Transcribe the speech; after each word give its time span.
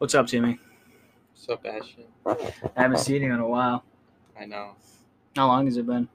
What's 0.00 0.14
up, 0.14 0.26
Timmy? 0.28 0.58
What's 1.34 1.46
up, 1.50 1.66
Ashton? 1.66 2.04
I 2.24 2.80
haven't 2.82 3.00
seen 3.00 3.20
you 3.22 3.34
in 3.34 3.40
a 3.40 3.46
while. 3.46 3.84
I 4.34 4.46
know. 4.46 4.70
How 5.36 5.46
long 5.46 5.66
has 5.66 5.76
it 5.76 5.86
been? 5.86 6.08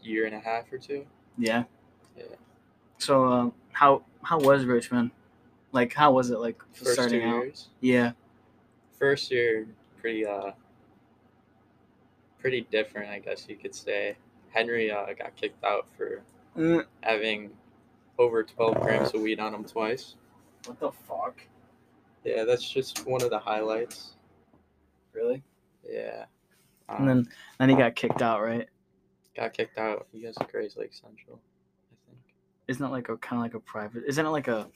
Year 0.00 0.26
and 0.26 0.34
a 0.36 0.38
half 0.38 0.72
or 0.72 0.78
two. 0.78 1.04
Yeah. 1.36 1.64
Yeah. 2.16 2.22
So, 2.98 3.24
uh, 3.24 3.50
how 3.72 4.04
how 4.22 4.38
was 4.38 4.64
Richmond? 4.64 5.10
Like, 5.72 5.92
how 5.92 6.12
was 6.12 6.30
it 6.30 6.38
like 6.38 6.62
First 6.72 6.92
starting 6.92 7.20
two 7.20 7.26
out? 7.26 7.42
years. 7.42 7.68
Yeah. 7.80 8.12
First 8.96 9.32
year, 9.32 9.66
pretty 10.00 10.24
uh, 10.24 10.52
pretty 12.38 12.60
different, 12.70 13.10
I 13.10 13.18
guess 13.18 13.46
you 13.48 13.56
could 13.56 13.74
say. 13.74 14.16
Henry 14.50 14.90
uh, 14.92 15.06
got 15.18 15.34
kicked 15.34 15.64
out 15.64 15.86
for 15.96 16.22
Mm, 16.56 16.84
having 17.02 17.50
over 18.18 18.42
12 18.44 18.80
grams 18.80 19.12
of 19.12 19.20
weed 19.20 19.40
on 19.40 19.52
him 19.52 19.64
twice. 19.64 20.14
what 20.64 20.78
the 20.80 20.90
fuck? 21.06 21.38
Yeah, 22.26 22.44
that's 22.44 22.68
just 22.68 23.06
one 23.06 23.22
of 23.22 23.30
the 23.30 23.38
highlights. 23.38 24.16
Really? 25.12 25.42
Yeah. 25.88 26.24
And 26.88 26.98
Um, 27.00 27.06
then 27.06 27.28
then 27.58 27.68
he 27.70 27.76
got 27.76 27.94
kicked 27.96 28.20
out, 28.22 28.42
right? 28.42 28.68
got 29.36 29.52
kicked 29.52 29.76
out. 29.78 30.06
He 30.12 30.22
goes 30.22 30.34
to 30.36 30.44
Grayslake 30.44 30.94
Central, 30.98 31.40
I 31.92 31.96
think. 32.08 32.18
Isn't 32.68 32.84
it 32.84 32.88
like 32.88 33.08
a 33.10 33.16
kind 33.18 33.38
of 33.38 33.42
like 33.44 33.54
a 33.54 33.60
private? 33.60 34.04
Isn't 34.06 34.24
it 34.24 34.30
like 34.30 34.48
a? 34.48 34.66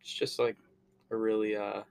It's 0.00 0.12
just 0.12 0.38
like 0.38 0.56
a 1.10 1.16
really 1.16 1.56
uh, 1.56 1.82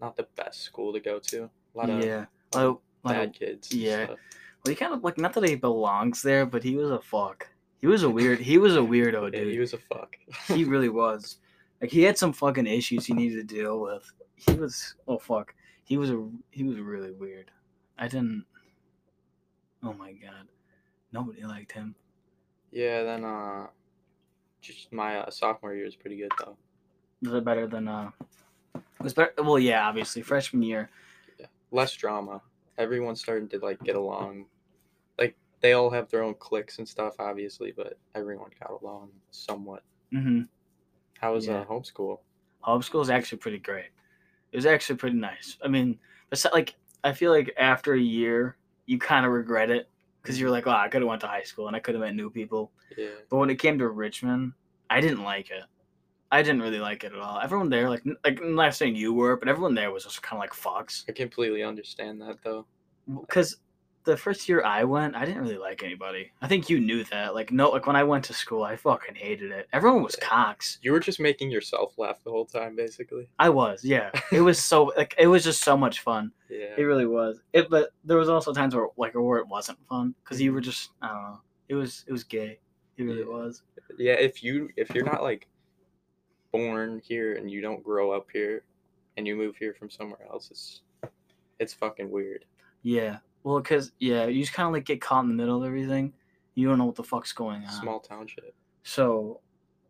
not 0.00 0.16
the 0.16 0.26
best 0.36 0.62
school 0.62 0.92
to 0.92 1.00
go 1.00 1.18
to. 1.18 1.44
A 1.44 1.78
lot 1.78 1.90
of 1.90 2.04
yeah. 2.04 2.26
Like, 2.54 2.76
like, 3.04 3.16
bad 3.16 3.34
kids. 3.34 3.72
yeah. 3.74 4.04
stuff. 4.06 4.18
well, 4.64 4.70
he 4.70 4.74
kind 4.74 4.92
of 4.94 5.02
like 5.02 5.18
not 5.18 5.32
that 5.34 5.48
he 5.48 5.54
belongs 5.56 6.22
there, 6.22 6.46
but 6.46 6.62
he 6.62 6.76
was 6.76 6.90
a 6.90 7.00
fuck. 7.00 7.48
He 7.80 7.86
was 7.86 8.02
a 8.02 8.10
weird. 8.10 8.38
He 8.40 8.58
was 8.58 8.76
a 8.76 8.80
weirdo, 8.80 9.24
Yeah, 9.32 9.40
dude. 9.40 9.52
he 9.52 9.58
was 9.58 9.72
a 9.74 9.78
fuck. 9.78 10.16
he 10.48 10.64
really 10.64 10.88
was. 11.02 11.38
Like 11.84 11.92
he 11.92 12.00
had 12.00 12.16
some 12.16 12.32
fucking 12.32 12.66
issues 12.66 13.04
he 13.04 13.12
needed 13.12 13.46
to 13.46 13.54
deal 13.56 13.78
with. 13.78 14.10
He 14.36 14.54
was 14.54 14.94
oh 15.06 15.18
fuck. 15.18 15.54
He 15.82 15.98
was 15.98 16.08
a 16.08 16.26
he 16.50 16.64
was 16.64 16.78
really 16.78 17.10
weird. 17.10 17.50
I 17.98 18.08
didn't. 18.08 18.46
Oh 19.82 19.92
my 19.92 20.12
god, 20.12 20.48
nobody 21.12 21.44
liked 21.44 21.72
him. 21.72 21.94
yeah, 22.72 23.02
then 23.02 23.26
uh, 23.26 23.66
just 24.62 24.94
my 24.94 25.18
uh, 25.18 25.30
sophomore 25.30 25.74
year 25.74 25.84
was 25.84 25.94
pretty 25.94 26.16
good 26.16 26.32
though. 26.38 26.56
Was 27.20 27.34
it 27.34 27.44
better 27.44 27.66
than 27.66 27.86
uh? 27.86 28.12
It 28.74 29.02
was 29.02 29.12
better. 29.12 29.34
Well, 29.36 29.58
yeah, 29.58 29.86
obviously 29.86 30.22
freshman 30.22 30.62
year. 30.62 30.88
Yeah. 31.38 31.48
Less 31.70 31.92
drama. 31.92 32.40
Everyone 32.78 33.14
started 33.14 33.50
to 33.50 33.58
like 33.58 33.84
get 33.84 33.96
along. 33.96 34.46
Like 35.18 35.36
they 35.60 35.74
all 35.74 35.90
have 35.90 36.08
their 36.08 36.22
own 36.22 36.32
cliques 36.36 36.78
and 36.78 36.88
stuff, 36.88 37.16
obviously, 37.18 37.74
but 37.76 37.98
everyone 38.14 38.52
got 38.58 38.80
along 38.80 39.10
somewhat. 39.32 39.82
Mm-hmm. 40.14 40.44
How 41.24 41.32
was 41.32 41.46
Yeah. 41.46 41.60
uh, 41.60 41.64
homeschool? 41.64 42.18
Homeschool 42.62 43.00
is 43.00 43.08
actually 43.08 43.38
pretty 43.38 43.58
great. 43.58 43.86
It 44.52 44.56
was 44.56 44.66
actually 44.66 44.96
pretty 44.96 45.16
nice. 45.16 45.56
I 45.64 45.68
mean, 45.68 45.98
like 46.52 46.74
I 47.02 47.12
feel 47.14 47.32
like 47.32 47.54
after 47.56 47.94
a 47.94 47.98
year, 47.98 48.58
you 48.84 48.98
kind 48.98 49.24
of 49.24 49.32
regret 49.32 49.70
it 49.70 49.88
because 50.20 50.38
you're 50.38 50.50
like, 50.50 50.66
oh, 50.66 50.70
I 50.72 50.88
could 50.88 51.00
have 51.00 51.08
went 51.08 51.22
to 51.22 51.26
high 51.26 51.42
school 51.42 51.66
and 51.66 51.74
I 51.74 51.80
could 51.80 51.94
have 51.94 52.02
met 52.02 52.14
new 52.14 52.28
people. 52.28 52.72
Yeah, 52.98 53.08
But 53.30 53.38
when 53.38 53.48
it 53.48 53.56
came 53.58 53.78
to 53.78 53.88
Richmond, 53.88 54.52
I 54.90 55.00
didn't 55.00 55.22
like 55.22 55.50
it. 55.50 55.64
I 56.30 56.42
didn't 56.42 56.60
really 56.60 56.78
like 56.78 57.04
it 57.04 57.12
at 57.14 57.18
all. 57.18 57.40
Everyone 57.40 57.70
there, 57.70 57.88
like, 57.88 58.02
like 58.22 58.40
I'm 58.42 58.54
not 58.54 58.74
saying 58.74 58.94
you 58.96 59.14
were, 59.14 59.36
but 59.36 59.48
everyone 59.48 59.74
there 59.74 59.92
was 59.92 60.04
just 60.04 60.22
kind 60.22 60.36
of 60.36 60.40
like 60.40 60.52
fucks. 60.52 61.04
I 61.08 61.12
completely 61.12 61.62
understand 61.62 62.20
that 62.20 62.36
though. 62.44 62.66
Because 63.20 63.56
the 64.04 64.16
first 64.16 64.48
year 64.48 64.62
I 64.62 64.84
went, 64.84 65.16
I 65.16 65.24
didn't 65.24 65.42
really 65.42 65.58
like 65.58 65.82
anybody. 65.82 66.30
I 66.42 66.48
think 66.48 66.68
you 66.68 66.78
knew 66.80 67.04
that. 67.04 67.34
Like, 67.34 67.50
no, 67.50 67.70
like 67.70 67.86
when 67.86 67.96
I 67.96 68.04
went 68.04 68.24
to 68.26 68.34
school, 68.34 68.62
I 68.62 68.76
fucking 68.76 69.14
hated 69.14 69.50
it. 69.50 69.68
Everyone 69.72 70.02
was 70.02 70.16
cocks. 70.16 70.78
You 70.82 70.92
were 70.92 71.00
just 71.00 71.20
making 71.20 71.50
yourself 71.50 71.94
laugh 71.98 72.22
the 72.22 72.30
whole 72.30 72.44
time, 72.44 72.76
basically. 72.76 73.28
I 73.38 73.48
was, 73.48 73.84
yeah. 73.84 74.10
It 74.30 74.40
was 74.42 74.62
so 74.62 74.92
like 74.96 75.14
it 75.18 75.26
was 75.26 75.42
just 75.44 75.62
so 75.62 75.76
much 75.76 76.00
fun. 76.00 76.32
Yeah. 76.50 76.74
It 76.76 76.82
really 76.82 77.06
was. 77.06 77.40
It, 77.52 77.70
but 77.70 77.90
there 78.04 78.18
was 78.18 78.28
also 78.28 78.52
times 78.52 78.74
where 78.74 78.88
like 78.96 79.14
where 79.14 79.38
it 79.38 79.48
wasn't 79.48 79.78
fun 79.88 80.14
because 80.22 80.40
you 80.40 80.52
were 80.52 80.60
mm-hmm. 80.60 80.70
just 80.70 80.90
I 81.00 81.08
don't 81.08 81.22
know. 81.22 81.40
It 81.68 81.74
was 81.74 82.04
it 82.06 82.12
was 82.12 82.24
gay. 82.24 82.58
It 82.96 83.02
really 83.02 83.20
Yeah. 83.20 83.26
was. 83.26 83.62
yeah 83.98 84.12
if 84.12 84.42
you 84.44 84.68
if 84.76 84.94
you're 84.94 85.04
not 85.04 85.22
like 85.22 85.48
born 86.52 87.00
here 87.04 87.34
and 87.34 87.50
you 87.50 87.60
don't 87.60 87.82
grow 87.82 88.12
up 88.12 88.28
here 88.32 88.62
and 89.16 89.26
you 89.26 89.34
move 89.34 89.56
here 89.56 89.74
from 89.74 89.90
somewhere 89.90 90.20
else 90.30 90.50
it's 90.50 90.82
it's 91.58 91.74
fucking 91.74 92.08
weird 92.10 92.44
Yeah. 92.82 93.18
Well, 93.44 93.60
because 93.60 93.92
yeah, 94.00 94.26
you 94.26 94.42
just 94.42 94.54
kind 94.54 94.66
of 94.66 94.72
like 94.72 94.86
get 94.86 95.00
caught 95.00 95.22
in 95.22 95.28
the 95.28 95.34
middle 95.34 95.58
of 95.62 95.66
everything. 95.66 96.14
You 96.54 96.66
don't 96.66 96.78
know 96.78 96.86
what 96.86 96.96
the 96.96 97.04
fuck's 97.04 97.32
going 97.32 97.62
on. 97.62 97.70
small 97.70 98.00
township 98.00 98.54
So, 98.82 99.40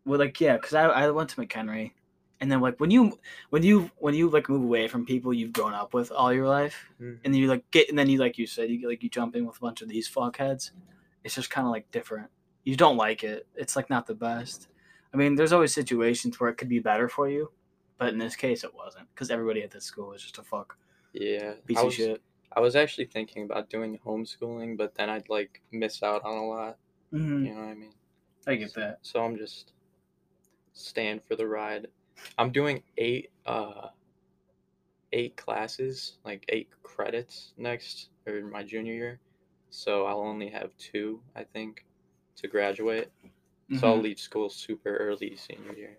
well, 0.04 0.18
like 0.18 0.38
yeah, 0.40 0.56
because 0.56 0.74
I 0.74 0.86
I 0.86 1.10
went 1.10 1.30
to 1.30 1.36
McHenry, 1.36 1.92
and 2.40 2.50
then 2.50 2.60
like 2.60 2.80
when 2.80 2.90
you 2.90 3.16
when 3.50 3.62
you 3.62 3.90
when 3.98 4.14
you 4.14 4.28
like 4.28 4.48
move 4.48 4.62
away 4.62 4.88
from 4.88 5.06
people 5.06 5.32
you've 5.32 5.52
grown 5.52 5.72
up 5.72 5.94
with 5.94 6.10
all 6.10 6.32
your 6.32 6.48
life, 6.48 6.84
mm-hmm. 7.00 7.24
and 7.24 7.32
then 7.32 7.40
you 7.40 7.46
like 7.46 7.70
get 7.70 7.88
and 7.88 7.96
then 7.96 8.08
you 8.08 8.18
like 8.18 8.38
you 8.38 8.46
said 8.46 8.70
you 8.70 8.80
get, 8.80 8.88
like 8.88 9.02
you 9.04 9.08
jump 9.08 9.36
in 9.36 9.46
with 9.46 9.56
a 9.56 9.60
bunch 9.60 9.82
of 9.82 9.88
these 9.88 10.10
fuckheads. 10.10 10.72
It's 11.22 11.36
just 11.36 11.48
kind 11.48 11.66
of 11.66 11.72
like 11.72 11.90
different. 11.92 12.28
You 12.64 12.76
don't 12.76 12.96
like 12.96 13.22
it. 13.22 13.46
It's 13.54 13.76
like 13.76 13.88
not 13.88 14.06
the 14.06 14.14
best. 14.14 14.68
I 15.12 15.16
mean, 15.16 15.36
there's 15.36 15.52
always 15.52 15.72
situations 15.72 16.40
where 16.40 16.50
it 16.50 16.56
could 16.56 16.68
be 16.68 16.80
better 16.80 17.08
for 17.08 17.28
you, 17.28 17.52
but 17.98 18.08
in 18.08 18.18
this 18.18 18.34
case, 18.34 18.64
it 18.64 18.74
wasn't 18.74 19.06
because 19.14 19.30
everybody 19.30 19.62
at 19.62 19.70
this 19.70 19.84
school 19.84 20.08
was 20.08 20.22
just 20.22 20.38
a 20.38 20.42
fuck 20.42 20.76
yeah 21.12 21.52
piece 21.64 21.78
I 21.78 21.82
of 21.82 21.94
shit. 21.94 22.22
I 22.54 22.60
was 22.60 22.76
actually 22.76 23.06
thinking 23.06 23.44
about 23.44 23.70
doing 23.70 23.98
homeschooling 23.98 24.76
but 24.76 24.94
then 24.94 25.10
i'd 25.10 25.28
like 25.28 25.62
miss 25.70 26.02
out 26.02 26.22
on 26.24 26.36
a 26.36 26.46
lot 26.46 26.78
hmm 27.12 27.44
you 27.44 27.54
know 27.54 27.60
what 27.60 27.68
i 27.70 27.74
mean 27.74 27.94
I 28.46 28.56
get 28.56 28.74
that. 28.74 29.00
so 29.02 29.24
i'm 29.24 29.36
just 29.38 29.72
staying 30.72 31.20
for 31.20 31.36
the 31.36 31.46
ride 31.46 31.88
i'm 32.38 32.50
doing 32.52 32.82
eight 32.96 33.30
uh 33.46 33.88
eight 35.12 35.36
classes 35.36 36.18
like 36.24 36.44
eight 36.50 36.70
credits 36.82 37.54
next 37.56 38.10
or 38.26 38.42
my 38.42 38.62
junior 38.62 38.92
year 38.92 39.20
so 39.70 40.06
i'll 40.06 40.20
only 40.20 40.48
have 40.50 40.76
two 40.76 41.22
i 41.34 41.42
think 41.44 41.86
to 42.36 42.48
graduate 42.48 43.10
So 43.72 43.88
I'll 43.88 43.98
Mhm. 43.98 44.02
leave 44.02 44.20
school 44.20 44.50
super 44.50 44.96
early 44.96 45.36
senior 45.36 45.74
year. 45.76 45.98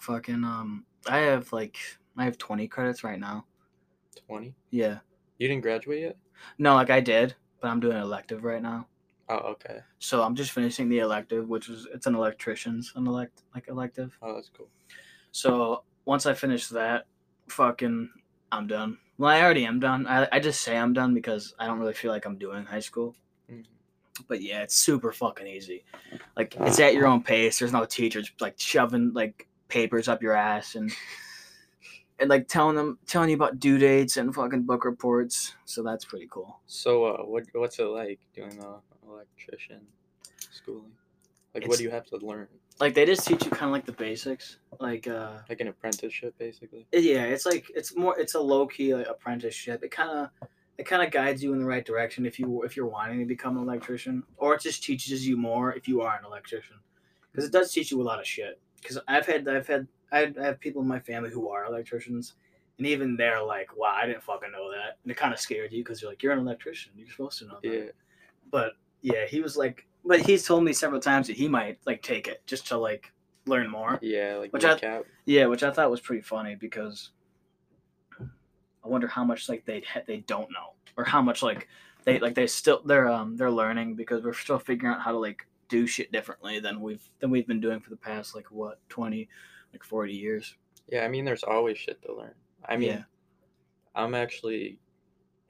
Fucking 0.00 0.44
um, 0.44 0.86
I 1.08 1.18
have 1.18 1.52
like 1.52 1.78
I 2.16 2.24
have 2.24 2.38
20 2.38 2.68
credits 2.68 3.02
right 3.04 3.18
now. 3.18 3.46
20? 4.26 4.54
Yeah. 4.70 4.98
You 5.38 5.48
didn't 5.48 5.62
graduate 5.62 6.02
yet? 6.02 6.16
No, 6.58 6.74
like 6.74 6.90
I 6.90 7.00
did, 7.00 7.34
but 7.60 7.68
I'm 7.68 7.80
doing 7.80 7.96
an 7.96 8.02
elective 8.02 8.44
right 8.44 8.62
now. 8.62 8.86
Oh, 9.28 9.36
okay. 9.36 9.78
So 9.98 10.22
I'm 10.22 10.34
just 10.36 10.52
finishing 10.52 10.88
the 10.88 11.00
elective, 11.00 11.48
which 11.48 11.68
is 11.68 11.86
it's 11.92 12.06
an 12.06 12.14
electrician's 12.14 12.92
an 12.94 13.06
elect 13.06 13.42
like 13.54 13.68
elective. 13.68 14.16
Oh, 14.22 14.34
that's 14.34 14.50
cool. 14.56 14.68
So 15.32 15.82
once 16.04 16.26
I 16.26 16.34
finish 16.34 16.68
that, 16.68 17.06
fucking 17.48 18.08
I'm 18.52 18.66
done. 18.66 18.98
Well, 19.18 19.30
I 19.30 19.42
already 19.42 19.64
am 19.64 19.80
done. 19.80 20.06
I, 20.06 20.28
I 20.30 20.40
just 20.40 20.60
say 20.60 20.76
I'm 20.76 20.92
done 20.92 21.14
because 21.14 21.54
I 21.58 21.66
don't 21.66 21.78
really 21.80 21.94
feel 21.94 22.12
like 22.12 22.24
I'm 22.24 22.38
doing 22.38 22.64
high 22.64 22.80
school. 22.80 23.16
Mhm. 23.50 23.64
But 24.28 24.42
yeah, 24.42 24.62
it's 24.62 24.76
super 24.76 25.12
fucking 25.12 25.46
easy. 25.46 25.84
Like 26.36 26.54
it's 26.60 26.78
at 26.80 26.94
your 26.94 27.06
own 27.06 27.22
pace. 27.22 27.58
There's 27.58 27.72
no 27.72 27.84
teachers 27.84 28.30
like 28.40 28.54
shoving 28.58 29.12
like 29.12 29.48
papers 29.68 30.06
up 30.08 30.22
your 30.22 30.34
ass 30.34 30.76
and 30.76 30.92
and 32.18 32.30
like 32.30 32.48
telling 32.48 32.76
them 32.76 32.98
telling 33.06 33.30
you 33.30 33.36
about 33.36 33.60
due 33.60 33.78
dates 33.78 34.16
and 34.16 34.34
fucking 34.34 34.62
book 34.62 34.84
reports. 34.84 35.54
So 35.64 35.82
that's 35.82 36.04
pretty 36.04 36.28
cool. 36.30 36.60
So, 36.66 37.04
uh, 37.04 37.22
what 37.24 37.44
what's 37.52 37.78
it 37.78 37.84
like 37.84 38.20
doing 38.34 38.58
uh, 38.60 38.78
electrician 39.08 39.80
schooling? 40.50 40.92
Like, 41.54 41.68
what 41.68 41.78
do 41.78 41.84
you 41.84 41.90
have 41.90 42.06
to 42.06 42.16
learn? 42.18 42.48
Like 42.78 42.94
they 42.94 43.06
just 43.06 43.26
teach 43.26 43.44
you 43.44 43.50
kind 43.50 43.64
of 43.66 43.72
like 43.72 43.86
the 43.86 43.92
basics. 43.92 44.58
Like 44.78 45.08
uh 45.08 45.38
Like 45.48 45.60
an 45.60 45.68
apprenticeship, 45.68 46.34
basically. 46.38 46.86
It- 46.92 47.04
yeah, 47.04 47.24
it's 47.24 47.46
like 47.46 47.70
it's 47.74 47.96
more 47.96 48.18
it's 48.18 48.34
a 48.34 48.40
low 48.40 48.66
key 48.66 48.94
like, 48.94 49.06
apprenticeship. 49.06 49.82
It 49.82 49.90
kind 49.90 50.10
of 50.10 50.48
it 50.76 50.84
kind 50.84 51.02
of 51.02 51.10
guides 51.10 51.42
you 51.42 51.54
in 51.54 51.58
the 51.58 51.64
right 51.64 51.84
direction 51.84 52.26
if 52.26 52.38
you 52.38 52.62
if 52.62 52.76
you're 52.76 52.86
wanting 52.86 53.20
to 53.20 53.24
become 53.24 53.56
an 53.56 53.62
electrician, 53.62 54.22
or 54.36 54.54
it 54.54 54.60
just 54.60 54.82
teaches 54.84 55.26
you 55.26 55.36
more 55.38 55.72
if 55.72 55.88
you 55.88 56.02
are 56.02 56.18
an 56.18 56.24
electrician, 56.26 56.76
because 57.32 57.46
it 57.46 57.52
does 57.52 57.72
teach 57.72 57.90
you 57.90 58.02
a 58.02 58.04
lot 58.04 58.20
of 58.20 58.26
shit. 58.26 58.60
Because 58.82 58.98
I've 59.08 59.24
had 59.26 59.48
I've 59.48 59.66
had 59.66 59.88
I 60.12 60.32
have 60.40 60.60
people 60.60 60.82
in 60.82 60.88
my 60.88 61.00
family 61.00 61.30
who 61.30 61.48
are 61.48 61.64
electricians, 61.64 62.34
and 62.78 62.86
even 62.86 63.16
they're 63.16 63.42
like, 63.42 63.76
"Wow, 63.76 63.94
I 63.96 64.06
didn't 64.06 64.22
fucking 64.22 64.52
know 64.52 64.70
that," 64.70 64.98
and 65.02 65.10
it 65.10 65.16
kind 65.16 65.32
of 65.34 65.40
scared 65.40 65.72
you 65.72 65.82
because 65.82 66.00
you're 66.00 66.10
like, 66.10 66.22
"You're 66.22 66.32
an 66.32 66.38
electrician, 66.38 66.92
you're 66.96 67.08
supposed 67.08 67.38
to 67.40 67.46
know 67.46 67.58
that." 67.62 67.68
Yeah. 67.68 67.90
But 68.50 68.72
yeah, 69.02 69.26
he 69.26 69.40
was 69.40 69.56
like, 69.56 69.86
but 70.04 70.20
he's 70.20 70.46
told 70.46 70.64
me 70.64 70.72
several 70.72 71.00
times 71.00 71.26
that 71.26 71.36
he 71.36 71.48
might 71.48 71.78
like 71.86 72.02
take 72.02 72.28
it 72.28 72.46
just 72.46 72.68
to 72.68 72.76
like 72.76 73.12
learn 73.46 73.70
more. 73.70 73.98
Yeah, 74.02 74.36
like 74.36 74.52
Which 74.52 74.64
I-. 74.64 75.02
Yeah, 75.24 75.46
which 75.46 75.62
I 75.62 75.70
thought 75.70 75.90
was 75.90 76.00
pretty 76.00 76.22
funny 76.22 76.54
because 76.54 77.10
I 78.20 78.88
wonder 78.88 79.08
how 79.08 79.24
much 79.24 79.48
like 79.48 79.64
they 79.64 79.82
they 80.06 80.18
don't 80.18 80.50
know 80.50 80.74
or 80.96 81.04
how 81.04 81.20
much 81.20 81.42
like 81.42 81.68
they 82.04 82.18
like 82.20 82.34
they 82.34 82.46
still 82.46 82.82
they're 82.84 83.08
um 83.08 83.36
they're 83.36 83.50
learning 83.50 83.96
because 83.96 84.22
we're 84.22 84.32
still 84.32 84.58
figuring 84.58 84.94
out 84.94 85.02
how 85.02 85.10
to 85.12 85.18
like 85.18 85.46
do 85.68 85.86
shit 85.86 86.12
differently 86.12 86.60
than 86.60 86.80
we've 86.80 87.02
than 87.18 87.30
we've 87.30 87.46
been 87.46 87.60
doing 87.60 87.80
for 87.80 87.90
the 87.90 87.96
past 87.96 88.34
like 88.34 88.50
what 88.50 88.78
20 88.88 89.28
like 89.76 89.84
40 89.84 90.14
years. 90.14 90.54
Yeah, 90.88 91.04
I 91.04 91.08
mean, 91.08 91.24
there's 91.26 91.42
always 91.44 91.76
shit 91.76 92.00
to 92.02 92.14
learn. 92.14 92.34
I 92.64 92.76
mean, 92.76 92.88
Yeah. 92.88 93.02
I'm 93.94 94.14
actually 94.14 94.78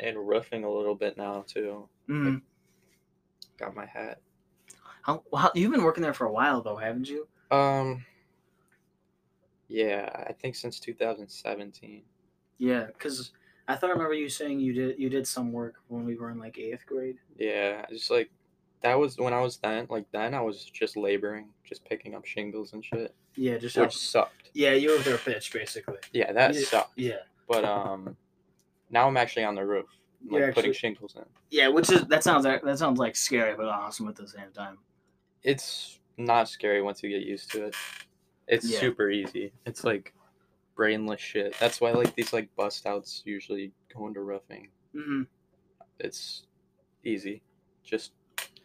in 0.01 0.19
roofing 0.19 0.65
a 0.65 0.71
little 0.71 0.95
bit 0.95 1.17
now 1.17 1.45
too. 1.47 1.89
Mm. 2.09 2.43
Got 3.59 3.75
my 3.75 3.87
hat. 3.87 4.21
How, 5.03 5.23
well, 5.31 5.43
how 5.43 5.51
you've 5.55 5.71
been 5.71 5.85
working 5.85 6.03
there 6.03 6.13
for 6.15 6.27
a 6.27 6.33
while 6.33 6.61
though, 6.63 6.77
haven't 6.77 7.09
you? 7.09 7.29
Um, 7.51 8.05
Yeah, 9.69 10.09
I 10.29 10.33
think 10.33 10.57
since 10.57 10.81
2017. 10.81 12.03
Yeah, 12.59 12.87
because 12.87 13.33
I 13.69 13.77
thought 13.77 13.91
I 13.91 13.93
remember 13.93 14.15
you 14.15 14.29
saying 14.29 14.61
you 14.61 14.73
did 14.73 14.99
you 14.99 15.09
did 15.09 15.27
some 15.27 15.53
work 15.53 15.75
when 15.89 16.05
we 16.05 16.17
were 16.17 16.31
in 16.31 16.39
like 16.39 16.59
eighth 16.59 16.87
grade. 16.87 17.19
Yeah, 17.37 17.85
just 17.91 18.11
like 18.11 18.31
that 18.83 18.99
was 18.99 19.17
when 19.19 19.33
I 19.33 19.41
was 19.41 19.57
then. 19.59 19.87
Like 19.91 20.07
then, 20.13 20.35
I 20.35 20.41
was 20.41 20.65
just 20.65 20.97
laboring, 20.97 21.49
just 21.65 21.85
picking 21.85 22.15
up 22.15 22.25
shingles 22.25 22.73
and 22.73 22.85
shit, 22.85 23.15
Yeah, 23.37 23.59
just 23.59 23.77
which 23.77 23.97
sucked. 23.97 24.51
yeah, 24.55 24.73
you 24.73 24.91
were 24.93 24.99
their 24.99 25.19
bitch 25.19 25.53
basically. 25.53 25.99
Yeah, 26.13 26.33
that 26.33 26.55
Yeah. 26.55 26.61
sucked. 26.63 26.99
Yeah, 26.99 27.17
But 27.49 27.65
um, 27.65 28.17
now 28.91 29.07
I'm 29.07 29.17
actually 29.17 29.45
on 29.45 29.55
the 29.55 29.65
roof, 29.65 29.87
like 30.29 30.39
You're 30.41 30.49
putting 30.53 30.71
actually- 30.71 30.75
shingles 30.75 31.15
in. 31.17 31.25
yeah, 31.51 31.69
which 31.69 31.91
is 31.91 32.03
that 32.07 32.25
sounds 32.25 32.45
that 32.45 32.79
sounds 32.79 32.99
like 32.99 33.15
scary 33.17 33.55
but 33.57 33.67
awesome 33.67 34.09
at 34.09 34.17
the 34.17 34.27
same 34.29 34.51
time. 34.53 34.79
It's 35.43 36.01
not 36.17 36.49
scary 36.49 36.81
once 36.83 37.03
you 37.03 37.11
get 37.11 37.23
used 37.27 37.51
to 37.53 37.67
it. 37.67 37.77
It's 38.49 38.69
Yeah. 38.71 38.81
super 38.81 39.11
easy. 39.11 39.53
It's 39.67 39.85
like 39.85 40.15
brainless 40.75 41.21
shit. 41.21 41.55
That's 41.59 41.81
why 41.81 41.91
like 41.93 42.15
these 42.15 42.33
like 42.33 42.55
bust 42.57 42.87
outs 42.87 43.23
usually 43.25 43.73
go 43.95 44.07
into 44.07 44.21
roofing. 44.23 44.69
hmm 44.93 45.23
It's 46.01 46.47
easy, 47.05 47.43
just 47.85 48.13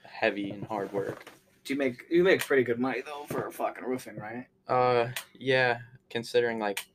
heavy 0.04 0.52
and 0.52 0.64
hard 0.66 0.92
work. 0.94 1.26
You 1.68 1.76
make 1.76 2.04
you 2.10 2.24
make 2.24 2.42
pretty 2.42 2.64
good 2.64 2.80
money 2.80 3.02
though 3.02 3.26
for 3.28 3.50
fucking 3.52 3.84
roofing, 3.84 4.18
right? 4.18 4.48
Uh, 4.68 5.10
yeah, 5.34 5.80
considering 6.10 6.60
like 6.60 6.86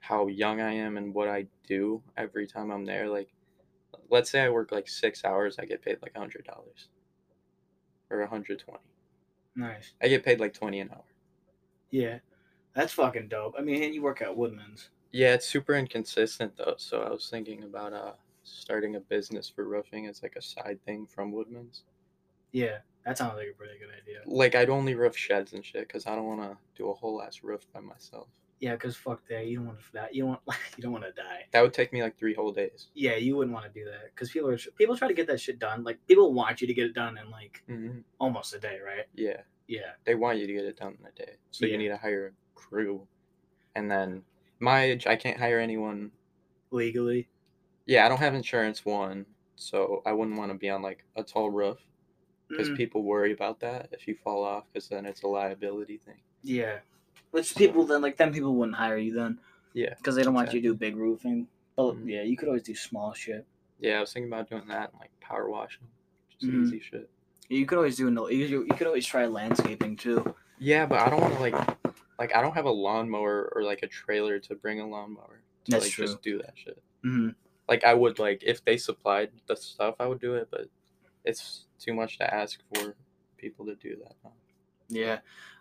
how 0.00 0.26
young 0.26 0.60
I 0.60 0.72
am 0.72 0.96
and 0.96 1.12
what 1.14 1.28
I 1.28 1.46
do 1.66 2.02
every 2.16 2.46
time 2.46 2.70
I'm 2.70 2.84
there, 2.84 3.08
like 3.08 3.28
let's 4.10 4.30
say 4.30 4.42
I 4.42 4.48
work 4.48 4.70
like 4.70 4.88
six 4.88 5.24
hours, 5.24 5.58
I 5.58 5.64
get 5.64 5.82
paid 5.82 5.98
like 6.02 6.12
a 6.14 6.18
hundred 6.18 6.44
dollars. 6.44 6.88
Or 8.10 8.20
a 8.20 8.28
hundred 8.28 8.60
twenty. 8.60 8.84
Nice. 9.56 9.92
I 10.02 10.08
get 10.08 10.24
paid 10.24 10.40
like 10.40 10.54
twenty 10.54 10.80
an 10.80 10.90
hour. 10.92 11.04
Yeah, 11.90 12.18
that's 12.74 12.92
fucking 12.92 13.28
dope. 13.28 13.54
I 13.58 13.62
mean, 13.62 13.82
and 13.82 13.94
you 13.94 14.02
work 14.02 14.22
at 14.22 14.36
Woodman's. 14.36 14.90
Yeah, 15.10 15.34
it's 15.34 15.48
super 15.48 15.74
inconsistent 15.74 16.56
though, 16.56 16.74
so 16.76 17.02
I 17.02 17.10
was 17.10 17.28
thinking 17.28 17.64
about 17.64 17.92
uh 17.92 18.12
starting 18.42 18.96
a 18.96 19.00
business 19.00 19.48
for 19.48 19.64
roofing 19.64 20.06
as 20.06 20.22
like 20.22 20.36
a 20.36 20.42
side 20.42 20.78
thing 20.84 21.06
from 21.06 21.32
Woodman's. 21.32 21.84
Yeah, 22.52 22.78
that 23.04 23.18
sounds 23.18 23.34
like 23.36 23.48
a 23.52 23.56
pretty 23.56 23.78
good 23.78 23.90
idea. 23.90 24.20
Like 24.26 24.54
I'd 24.54 24.70
only 24.70 24.94
roof 24.94 25.16
sheds 25.16 25.52
and 25.52 25.64
shit 25.64 25.86
because 25.86 26.06
I 26.06 26.14
don't 26.14 26.26
want 26.26 26.40
to 26.42 26.56
do 26.76 26.90
a 26.90 26.94
whole 26.94 27.22
ass 27.22 27.40
roof 27.42 27.66
by 27.72 27.80
myself. 27.80 28.28
Yeah, 28.60 28.76
cause 28.76 28.96
fuck 28.96 29.20
that. 29.28 29.46
You 29.46 29.58
don't 29.58 29.66
want 29.66 29.78
to 29.80 29.92
that. 29.92 30.14
You 30.14 30.22
don't 30.22 30.30
want 30.30 30.40
you 30.76 30.82
don't 30.82 30.92
want 30.92 31.04
to 31.04 31.12
die. 31.12 31.44
That 31.52 31.62
would 31.62 31.74
take 31.74 31.92
me 31.92 32.02
like 32.02 32.16
three 32.16 32.34
whole 32.34 32.52
days. 32.52 32.88
Yeah, 32.94 33.16
you 33.16 33.36
wouldn't 33.36 33.52
want 33.54 33.66
to 33.72 33.78
do 33.78 33.84
that 33.84 34.14
because 34.14 34.30
people 34.30 34.48
are 34.50 34.58
people 34.76 34.96
try 34.96 35.08
to 35.08 35.14
get 35.14 35.26
that 35.26 35.40
shit 35.40 35.58
done. 35.58 35.84
Like 35.84 35.98
people 36.06 36.32
want 36.32 36.60
you 36.60 36.66
to 36.66 36.74
get 36.74 36.86
it 36.86 36.94
done 36.94 37.18
in 37.18 37.30
like 37.30 37.62
hmm 37.66 37.98
almost 38.18 38.54
a 38.54 38.58
day, 38.58 38.78
right? 38.84 39.04
Yeah. 39.14 39.40
Yeah. 39.66 39.92
they 40.04 40.14
want 40.14 40.38
you 40.38 40.46
to 40.46 40.52
get 40.52 40.64
it 40.64 40.76
done 40.78 40.96
in 41.00 41.06
a 41.06 41.12
day. 41.12 41.32
So 41.50 41.66
Yeah. 41.66 41.72
you 41.72 41.78
need 41.78 41.88
to 41.88 41.96
hire 41.96 42.28
a 42.28 42.58
crew. 42.58 43.06
And 43.74 43.90
then 43.90 44.22
my 44.60 44.82
age, 44.84 45.06
I 45.06 45.16
can't 45.16 45.38
hire 45.38 45.58
anyone. 45.58 46.10
Legally. 46.70 47.28
Yeah, 47.86 48.04
I 48.06 48.08
don't 48.08 48.18
have 48.18 48.34
insurance, 48.34 48.84
one. 48.84 49.26
So 49.56 50.02
I 50.06 50.12
wouldn't 50.12 50.36
want 50.36 50.52
to 50.52 50.58
be 50.58 50.68
on 50.70 50.82
like 50.82 51.04
a 51.16 51.22
tall 51.22 51.50
roof 51.50 51.78
because 52.56 52.70
Mm, 52.70 52.76
people 52.76 53.02
worry 53.02 53.32
about 53.32 53.60
that 53.60 53.88
if 53.92 54.06
you 54.06 54.14
fall 54.14 54.44
off 54.44 54.64
because 54.72 54.88
then 54.88 55.06
it's 55.06 55.22
a 55.22 55.26
liability 55.26 55.98
thing. 55.98 56.18
yeah. 56.42 56.78
Which 57.32 57.56
people 57.56 57.84
then 57.84 58.00
like 58.00 58.16
then 58.16 58.32
people 58.32 58.54
wouldn't 58.54 58.76
hire 58.76 58.96
you 58.96 59.12
then 59.12 59.38
Yeah. 59.72 59.94
because 59.98 60.14
they 60.14 60.22
don't 60.22 60.34
want 60.34 60.52
you 60.52 60.60
to 60.60 60.68
do 60.68 60.74
big 60.74 60.94
roofing. 60.96 61.48
But 61.74 61.94
Mhm. 61.96 62.08
yeah, 62.08 62.22
you 62.22 62.36
could 62.36 62.46
always 62.46 62.62
do 62.62 62.74
small 62.76 63.12
shit. 63.12 63.44
Yeah, 63.80 63.96
I 63.98 64.00
was 64.00 64.12
thinking 64.12 64.32
about 64.32 64.48
doing 64.48 64.68
that 64.68 64.90
and 64.92 65.00
like 65.00 65.10
power 65.20 65.50
washing. 65.50 65.88
Just 66.30 66.46
Mhm. 66.50 66.62
easy 66.62 66.78
shit. 66.80 67.10
You 67.48 67.66
could 67.66 67.76
always 67.78 67.96
do 67.96 68.08
no. 68.10 68.28
You, 68.28 68.62
you 68.62 68.74
could 68.76 68.86
always 68.86 69.04
try 69.04 69.26
landscaping 69.26 69.96
too. 69.96 70.34
Yeah, 70.58 70.86
but 70.86 71.00
I 71.00 71.10
don't 71.10 71.20
want 71.20 71.34
to 71.34 71.40
like, 71.40 71.56
like 72.20 72.34
I 72.36 72.40
don't 72.40 72.54
have 72.54 72.66
a 72.66 72.70
lawnmower 72.70 73.50
or 73.54 73.64
like 73.64 73.82
a 73.82 73.88
trailer 73.88 74.38
to 74.38 74.54
bring 74.54 74.78
a 74.80 74.86
lawnmower 74.86 75.42
to 75.64 75.70
That's 75.72 75.84
like 75.86 75.92
true. 75.92 76.06
just 76.06 76.22
do 76.22 76.38
that 76.38 76.52
shit. 76.56 76.80
hmm 77.02 77.30
like 77.68 77.82
I 77.82 77.94
would 77.94 78.18
like 78.18 78.42
if 78.44 78.62
they 78.64 78.76
supplied 78.76 79.30
the 79.46 79.56
stuff, 79.56 79.96
I 79.98 80.06
would 80.06 80.20
do 80.20 80.34
it, 80.34 80.48
but 80.50 80.68
it's 81.24 81.66
too 81.78 81.94
much 81.94 82.18
to 82.18 82.34
ask 82.34 82.60
for 82.74 82.94
people 83.36 83.66
to 83.66 83.74
do 83.76 83.96
that. 84.02 84.32
Yeah, 84.88 85.18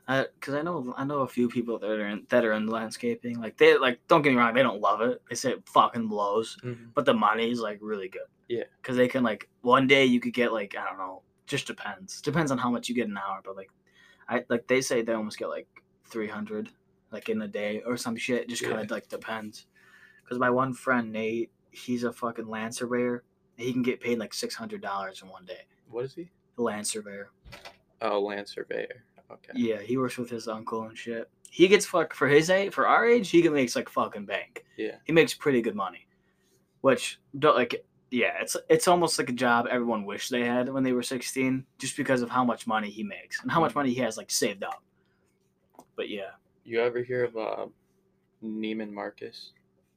because 0.07 0.53
I 0.53 0.61
know 0.61 0.93
I 0.97 1.05
know 1.05 1.19
a 1.19 1.27
few 1.27 1.47
people 1.47 1.79
that 1.79 1.89
are 1.89 2.07
in, 2.07 2.25
that 2.29 2.45
are 2.45 2.53
in 2.53 2.67
landscaping. 2.67 3.39
Like 3.39 3.57
they 3.57 3.77
like 3.77 3.99
don't 4.07 4.21
get 4.21 4.31
me 4.31 4.37
wrong, 4.37 4.53
they 4.53 4.63
don't 4.63 4.81
love 4.81 5.01
it. 5.01 5.21
They 5.29 5.35
say 5.35 5.51
it 5.51 5.67
fucking 5.67 6.07
blows, 6.07 6.57
mm-hmm. 6.63 6.85
but 6.93 7.05
the 7.05 7.13
money 7.13 7.49
is 7.49 7.59
like 7.59 7.79
really 7.81 8.09
good. 8.09 8.21
Yeah. 8.49 8.63
because 8.81 8.97
they 8.97 9.07
can 9.07 9.23
like 9.23 9.49
one 9.61 9.87
day 9.87 10.05
you 10.05 10.19
could 10.19 10.33
get 10.33 10.51
like 10.53 10.75
I 10.77 10.87
don't 10.87 10.97
know, 10.97 11.21
just 11.47 11.67
depends. 11.67 12.21
Depends 12.21 12.51
on 12.51 12.57
how 12.57 12.69
much 12.69 12.89
you 12.89 12.95
get 12.95 13.07
an 13.07 13.17
hour, 13.17 13.41
but 13.43 13.55
like 13.55 13.71
I 14.27 14.43
like 14.49 14.67
they 14.67 14.81
say 14.81 15.01
they 15.01 15.13
almost 15.13 15.39
get 15.39 15.49
like 15.49 15.67
three 16.05 16.27
hundred 16.27 16.69
like 17.11 17.29
in 17.29 17.41
a 17.41 17.47
day 17.47 17.81
or 17.85 17.95
some 17.97 18.15
shit. 18.15 18.49
Just 18.49 18.63
kind 18.63 18.79
of 18.79 18.91
like 18.91 19.07
depends. 19.07 19.67
Because 20.23 20.39
my 20.39 20.49
one 20.49 20.73
friend 20.73 21.11
Nate, 21.11 21.51
he's 21.71 22.03
a 22.03 22.11
fucking 22.11 22.47
land 22.47 22.75
surveyor. 22.75 23.23
He 23.57 23.71
can 23.71 23.81
get 23.83 23.99
paid 24.01 24.19
like 24.19 24.33
six 24.33 24.55
hundred 24.55 24.81
dollars 24.81 25.21
in 25.21 25.29
one 25.29 25.45
day. 25.45 25.61
What 25.89 26.05
is 26.05 26.15
he? 26.15 26.29
Land 26.57 26.87
surveyor. 26.87 27.29
Oh, 28.01 28.19
land 28.21 28.47
surveyor. 28.47 29.03
Okay. 29.31 29.51
Yeah, 29.55 29.79
he 29.81 29.97
works 29.97 30.17
with 30.17 30.29
his 30.29 30.47
uncle 30.47 30.83
and 30.83 30.97
shit. 30.97 31.29
He 31.49 31.67
gets 31.67 31.85
fuck 31.85 32.13
for 32.13 32.27
his 32.27 32.49
age, 32.49 32.73
for 32.73 32.87
our 32.87 33.05
age, 33.05 33.29
he 33.29 33.41
can 33.41 33.53
makes 33.53 33.75
like 33.75 33.89
fucking 33.89 34.25
bank. 34.25 34.65
Yeah. 34.77 34.95
He 35.05 35.13
makes 35.13 35.33
pretty 35.33 35.61
good 35.61 35.75
money, 35.75 36.07
which 36.81 37.19
don't 37.37 37.55
like. 37.55 37.85
Yeah, 38.11 38.33
it's 38.41 38.55
it's 38.69 38.87
almost 38.87 39.17
like 39.17 39.29
a 39.29 39.33
job 39.33 39.67
everyone 39.69 40.05
wished 40.05 40.29
they 40.29 40.43
had 40.45 40.69
when 40.69 40.83
they 40.83 40.91
were 40.93 41.01
sixteen, 41.03 41.65
just 41.79 41.97
because 41.97 42.21
of 42.21 42.29
how 42.29 42.43
much 42.43 42.67
money 42.67 42.89
he 42.89 43.03
makes 43.03 43.41
and 43.41 43.51
how 43.51 43.59
much 43.59 43.73
money 43.73 43.91
he 43.91 44.01
has 44.01 44.17
like 44.17 44.29
saved 44.29 44.63
up. 44.63 44.83
But 45.95 46.09
yeah, 46.09 46.31
You 46.63 46.81
ever 46.81 47.01
hear 47.01 47.23
of 47.23 47.35
uh, 47.37 47.65
Neiman 48.43 48.91
Marcus? 48.91 49.51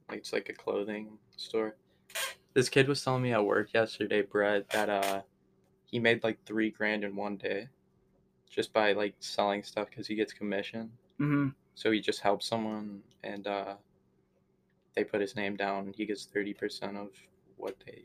Like 0.09 0.19
it's 0.19 0.33
like 0.33 0.49
a 0.49 0.55
clothing 0.55 1.19
store. 1.37 1.77
This 2.57 2.71
kid 2.71 2.89
was 2.89 3.05
telling 3.05 3.21
me 3.21 3.35
at 3.35 3.45
work 3.45 3.75
yesterday, 3.75 4.23
Brett, 4.23 4.71
that 4.71 4.89
uh, 4.89 5.21
he 5.85 5.99
made 5.99 6.25
like 6.25 6.43
three 6.47 6.71
grand 6.71 7.05
in 7.05 7.15
one 7.15 7.37
day, 7.37 7.69
just 8.49 8.73
by 8.73 8.95
like 8.95 9.15
selling 9.21 9.63
stuff 9.63 9.91
because 9.91 10.07
he 10.07 10.15
gets 10.15 10.33
commission. 10.33 10.91
hmm 11.19 11.49
So 11.75 11.91
he 11.91 12.01
just 12.01 12.21
helps 12.21 12.47
someone 12.47 13.03
and 13.23 13.47
uh, 13.47 13.75
they 14.95 15.05
put 15.05 15.21
his 15.21 15.37
name 15.37 15.55
down. 15.57 15.93
He 15.95 16.07
gets 16.07 16.27
30% 16.35 16.97
of 16.97 17.11
what 17.59 17.77
they 17.85 18.05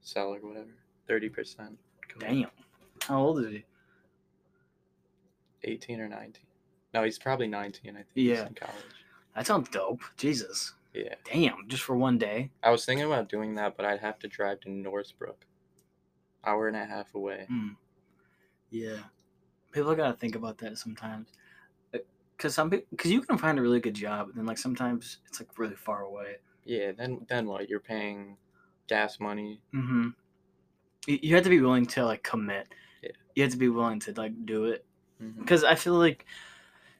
sell 0.00 0.34
or 0.34 0.40
whatever. 0.40 0.74
30%. 1.08 1.76
damn. 2.18 2.46
How 3.06 3.20
old 3.20 3.38
is 3.38 3.52
he? 3.52 3.64
18 5.62 6.00
or 6.00 6.08
19. 6.08 6.32
No, 6.92 7.04
he's 7.04 7.20
probably 7.20 7.46
19. 7.46 7.92
I 7.92 7.94
think 7.98 8.06
Yeah. 8.16 8.34
he's 8.34 8.48
in 8.48 8.54
college. 8.54 8.74
That 9.36 9.46
sounds 9.46 9.68
dope. 9.68 10.00
Jesus, 10.16 10.72
Yeah. 10.94 11.14
damn, 11.32 11.68
just 11.68 11.82
for 11.82 11.96
one 11.96 12.18
day. 12.18 12.50
I 12.62 12.70
was 12.70 12.84
thinking 12.84 13.06
about 13.06 13.28
doing 13.28 13.56
that, 13.56 13.76
but 13.76 13.84
I'd 13.84 14.00
have 14.00 14.18
to 14.20 14.28
drive 14.28 14.60
to 14.60 14.70
Northbrook. 14.70 15.44
Hour 16.46 16.68
and 16.68 16.76
a 16.76 16.84
half 16.84 17.14
away. 17.14 17.46
Mm. 17.50 17.76
Yeah, 18.70 18.98
people 19.72 19.94
gotta 19.94 20.16
think 20.16 20.34
about 20.36 20.58
that 20.58 20.78
sometimes. 20.78 21.28
Cause 22.36 22.52
some 22.54 22.68
people, 22.68 22.86
cause 22.98 23.10
you 23.10 23.22
can 23.22 23.38
find 23.38 23.58
a 23.58 23.62
really 23.62 23.80
good 23.80 23.94
job, 23.94 24.28
and 24.28 24.36
then 24.36 24.44
like 24.44 24.58
sometimes 24.58 25.18
it's 25.26 25.40
like 25.40 25.56
really 25.56 25.76
far 25.76 26.02
away. 26.02 26.36
Yeah, 26.64 26.92
then 26.92 27.24
then 27.28 27.46
what? 27.46 27.68
You're 27.68 27.80
paying 27.80 28.36
gas 28.88 29.20
money. 29.20 29.60
Mm-hmm. 29.74 30.08
You, 31.06 31.18
you 31.22 31.34
have 31.36 31.44
to 31.44 31.50
be 31.50 31.60
willing 31.60 31.86
to 31.86 32.04
like 32.04 32.22
commit. 32.22 32.66
Yeah. 33.02 33.10
You 33.34 33.42
have 33.44 33.52
to 33.52 33.58
be 33.58 33.68
willing 33.68 34.00
to 34.00 34.12
like 34.12 34.32
do 34.44 34.64
it. 34.66 34.84
Because 35.38 35.64
I 35.64 35.76
feel 35.76 35.94
like 35.94 36.26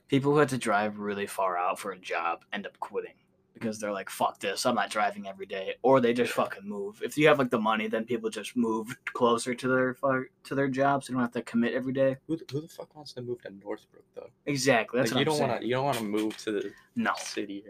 people 0.08 0.32
who 0.32 0.38
have 0.38 0.48
to 0.50 0.58
drive 0.58 0.98
really 0.98 1.26
far 1.26 1.58
out 1.58 1.78
for 1.78 1.90
a 1.90 1.98
job 1.98 2.44
end 2.52 2.66
up 2.66 2.78
quitting 2.80 3.14
because 3.54 3.78
they're 3.78 3.92
like, 3.92 4.10
"Fuck 4.10 4.40
this! 4.40 4.66
I'm 4.66 4.74
not 4.74 4.90
driving 4.90 5.26
every 5.26 5.46
day," 5.46 5.74
or 5.82 6.00
they 6.00 6.12
just 6.12 6.32
fucking 6.32 6.68
move. 6.68 7.00
If 7.02 7.16
you 7.16 7.28
have 7.28 7.38
like 7.38 7.50
the 7.50 7.58
money, 7.58 7.86
then 7.86 8.04
people 8.04 8.28
just 8.28 8.56
move 8.56 8.94
closer 9.04 9.54
to 9.54 9.68
their 9.68 9.96
to 10.44 10.54
their 10.54 10.68
jobs. 10.68 11.06
They 11.06 11.14
don't 11.14 11.22
have 11.22 11.32
to 11.32 11.42
commit 11.42 11.74
every 11.74 11.92
day. 11.92 12.16
Who, 12.26 12.36
the- 12.36 12.44
who 12.50 12.60
the 12.60 12.68
fuck 12.68 12.94
wants 12.94 13.12
to 13.14 13.22
move 13.22 13.40
to 13.42 13.50
Northbrook 13.50 14.04
though? 14.14 14.28
Exactly. 14.46 15.00
That's 15.00 15.12
like, 15.12 15.24
you 15.24 15.30
what 15.32 15.34
I'm 15.34 15.38
don't 15.40 15.48
want 15.48 15.60
to. 15.60 15.66
You 15.66 15.74
don't 15.74 15.84
want 15.84 15.98
to 15.98 16.04
move 16.04 16.36
to 16.38 16.52
the 16.52 16.72
No, 16.96 17.12
city 17.16 17.64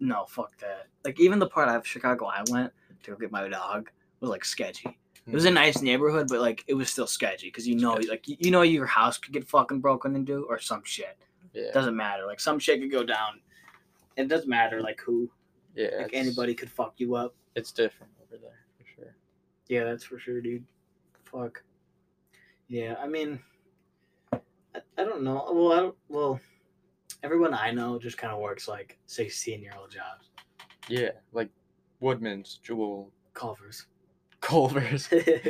no, 0.00 0.24
fuck 0.28 0.56
that. 0.58 0.86
Like 1.04 1.20
even 1.20 1.38
the 1.38 1.48
part 1.48 1.68
of 1.68 1.86
Chicago 1.86 2.26
I 2.26 2.42
went 2.50 2.72
to 3.02 3.10
go 3.12 3.16
get 3.16 3.30
my 3.30 3.48
dog 3.48 3.90
was 4.20 4.30
like 4.30 4.44
sketchy. 4.44 4.98
It 5.26 5.34
was 5.34 5.44
a 5.44 5.48
hmm. 5.48 5.54
nice 5.54 5.82
neighborhood, 5.82 6.28
but 6.28 6.40
like 6.40 6.62
it 6.66 6.74
was 6.74 6.88
still 6.88 7.06
sketchy 7.06 7.48
because 7.48 7.66
you 7.66 7.76
know, 7.76 7.94
Sketchy. 7.94 8.08
like 8.08 8.28
you 8.28 8.36
you 8.38 8.50
know, 8.50 8.62
your 8.62 8.86
house 8.86 9.18
could 9.18 9.32
get 9.32 9.46
fucking 9.46 9.80
broken 9.80 10.14
into 10.14 10.44
or 10.48 10.58
some 10.58 10.82
shit. 10.84 11.18
Yeah. 11.52 11.72
Doesn't 11.72 11.96
matter. 11.96 12.26
Like 12.26 12.38
some 12.38 12.58
shit 12.58 12.80
could 12.80 12.92
go 12.92 13.02
down. 13.02 13.40
It 14.16 14.28
doesn't 14.28 14.48
matter 14.48 14.80
like 14.80 15.00
who. 15.00 15.30
Yeah. 15.74 15.90
Like 15.98 16.10
anybody 16.14 16.54
could 16.54 16.70
fuck 16.70 16.94
you 16.96 17.14
up. 17.14 17.34
It's 17.54 17.72
different 17.72 18.12
over 18.22 18.40
there 18.40 18.64
for 18.78 18.84
sure. 18.94 19.16
Yeah, 19.68 19.84
that's 19.84 20.04
for 20.04 20.18
sure, 20.18 20.40
dude. 20.40 20.64
Fuck. 21.24 21.62
Yeah, 22.68 22.96
I 23.00 23.06
mean, 23.06 23.38
I, 24.32 24.40
I 24.98 25.04
don't 25.04 25.22
know. 25.22 25.46
Well, 25.52 25.72
I 25.72 25.76
don't. 25.76 25.96
Well, 26.08 26.40
everyone 27.22 27.54
I 27.54 27.70
know 27.70 27.98
just 27.98 28.18
kind 28.18 28.32
of 28.32 28.40
works 28.40 28.68
like 28.68 28.98
sixteen 29.06 29.62
year 29.62 29.72
old 29.78 29.90
jobs. 29.90 30.30
Yeah, 30.88 31.10
like 31.32 31.50
Woodman's, 32.00 32.58
Jewel, 32.62 33.12
Culvers. 33.34 33.86
Culver's. 34.40 35.08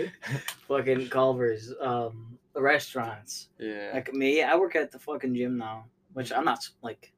fucking 0.69 1.09
Culvers. 1.09 1.73
Um, 1.81 2.39
the 2.55 2.63
restaurants. 2.63 3.49
Yeah. 3.59 3.91
Like 3.93 4.13
me, 4.15 4.43
I 4.43 4.57
work 4.57 4.77
at 4.77 4.91
the 4.91 4.99
fucking 4.99 5.35
gym 5.35 5.59
now, 5.59 5.85
which 6.15 6.33
I'm 6.33 6.45
not 6.45 6.67
like. 6.83 7.13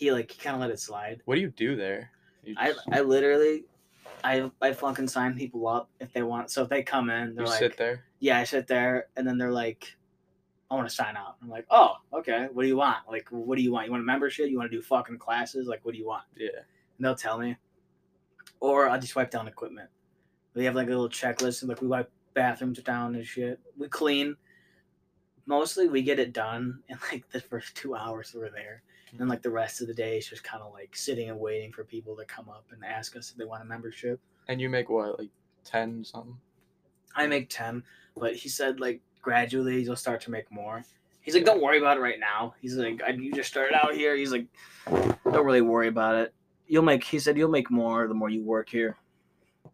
He 0.00 0.10
like 0.12 0.30
he 0.30 0.40
kind 0.40 0.54
of 0.56 0.62
let 0.62 0.70
it 0.70 0.80
slide. 0.80 1.20
What 1.26 1.34
do 1.34 1.42
you 1.42 1.50
do 1.50 1.76
there? 1.76 2.10
You 2.42 2.54
I 2.56 2.72
just- 2.72 2.88
I 2.90 3.02
literally, 3.02 3.64
I 4.24 4.50
I 4.62 4.72
fucking 4.72 5.08
sign 5.08 5.36
people 5.36 5.68
up 5.68 5.90
if 6.00 6.10
they 6.14 6.22
want. 6.22 6.50
So 6.50 6.62
if 6.62 6.70
they 6.70 6.82
come 6.82 7.10
in, 7.10 7.34
they're 7.34 7.44
you 7.44 7.50
like, 7.50 7.58
sit 7.58 7.76
there. 7.76 8.04
yeah, 8.18 8.38
I 8.38 8.44
sit 8.44 8.66
there, 8.66 9.08
and 9.16 9.26
then 9.26 9.36
they're 9.36 9.52
like, 9.52 9.94
I 10.70 10.74
want 10.74 10.88
to 10.88 10.94
sign 10.94 11.16
up. 11.16 11.36
I'm 11.42 11.50
like, 11.50 11.66
oh, 11.70 11.96
okay. 12.14 12.48
What 12.50 12.62
do 12.62 12.68
you 12.68 12.76
want? 12.76 12.96
Like, 13.08 13.28
what 13.28 13.56
do 13.56 13.62
you 13.62 13.72
want? 13.72 13.84
You 13.86 13.90
want 13.92 14.02
a 14.02 14.06
membership? 14.06 14.48
You 14.48 14.56
want 14.56 14.70
to 14.70 14.76
do 14.76 14.82
fucking 14.82 15.18
classes? 15.18 15.66
Like, 15.68 15.84
what 15.84 15.92
do 15.92 15.98
you 15.98 16.06
want? 16.06 16.24
Yeah. 16.34 16.48
And 16.96 17.04
they'll 17.04 17.14
tell 17.14 17.38
me, 17.38 17.56
or 18.58 18.88
I'll 18.88 19.00
just 19.00 19.14
wipe 19.16 19.30
down 19.30 19.48
equipment. 19.48 19.90
We 20.54 20.64
have 20.64 20.74
like 20.74 20.86
a 20.86 20.90
little 20.90 21.10
checklist, 21.10 21.60
and 21.60 21.68
like 21.68 21.82
we 21.82 21.88
wipe 21.88 22.10
bathrooms 22.32 22.80
down 22.82 23.14
and 23.16 23.26
shit. 23.26 23.60
We 23.76 23.86
clean. 23.88 24.36
Mostly, 25.44 25.88
we 25.88 26.00
get 26.02 26.18
it 26.18 26.32
done 26.32 26.80
in 26.88 26.96
like 27.12 27.28
the 27.30 27.40
first 27.40 27.76
two 27.76 27.94
hours 27.94 28.32
we're 28.34 28.50
there, 28.50 28.82
and 29.18 29.28
like 29.28 29.42
the 29.42 29.50
rest 29.50 29.80
of 29.80 29.86
the 29.86 29.94
day 29.94 30.18
is 30.18 30.28
just 30.28 30.44
kind 30.44 30.62
of 30.62 30.72
like 30.72 30.96
sitting 30.96 31.30
and 31.30 31.38
waiting 31.38 31.72
for 31.72 31.84
people 31.84 32.16
to 32.16 32.24
come 32.24 32.48
up 32.48 32.64
and 32.72 32.84
ask 32.84 33.16
us 33.16 33.30
if 33.30 33.36
they 33.36 33.44
want 33.44 33.62
a 33.62 33.66
membership. 33.66 34.20
And 34.48 34.60
you 34.60 34.68
make 34.68 34.88
what, 34.88 35.18
like 35.18 35.30
ten 35.64 36.04
something? 36.04 36.36
I 37.16 37.26
make 37.26 37.48
ten, 37.48 37.82
but 38.16 38.34
he 38.34 38.48
said 38.48 38.80
like 38.80 39.00
gradually 39.20 39.82
you'll 39.82 39.96
start 39.96 40.20
to 40.22 40.30
make 40.30 40.50
more. 40.50 40.82
He's 41.22 41.34
like, 41.34 41.44
don't 41.44 41.62
worry 41.62 41.78
about 41.78 41.98
it 41.98 42.00
right 42.00 42.18
now. 42.18 42.54
He's 42.60 42.76
like, 42.76 43.02
I, 43.02 43.10
you 43.10 43.32
just 43.32 43.50
started 43.50 43.74
out 43.74 43.94
here. 43.94 44.16
He's 44.16 44.32
like, 44.32 44.46
don't 44.88 45.44
really 45.44 45.60
worry 45.60 45.88
about 45.88 46.16
it. 46.16 46.34
You'll 46.66 46.82
make. 46.82 47.04
He 47.04 47.18
said 47.18 47.36
you'll 47.36 47.50
make 47.50 47.70
more 47.70 48.08
the 48.08 48.14
more 48.14 48.30
you 48.30 48.42
work 48.42 48.70
here. 48.70 48.96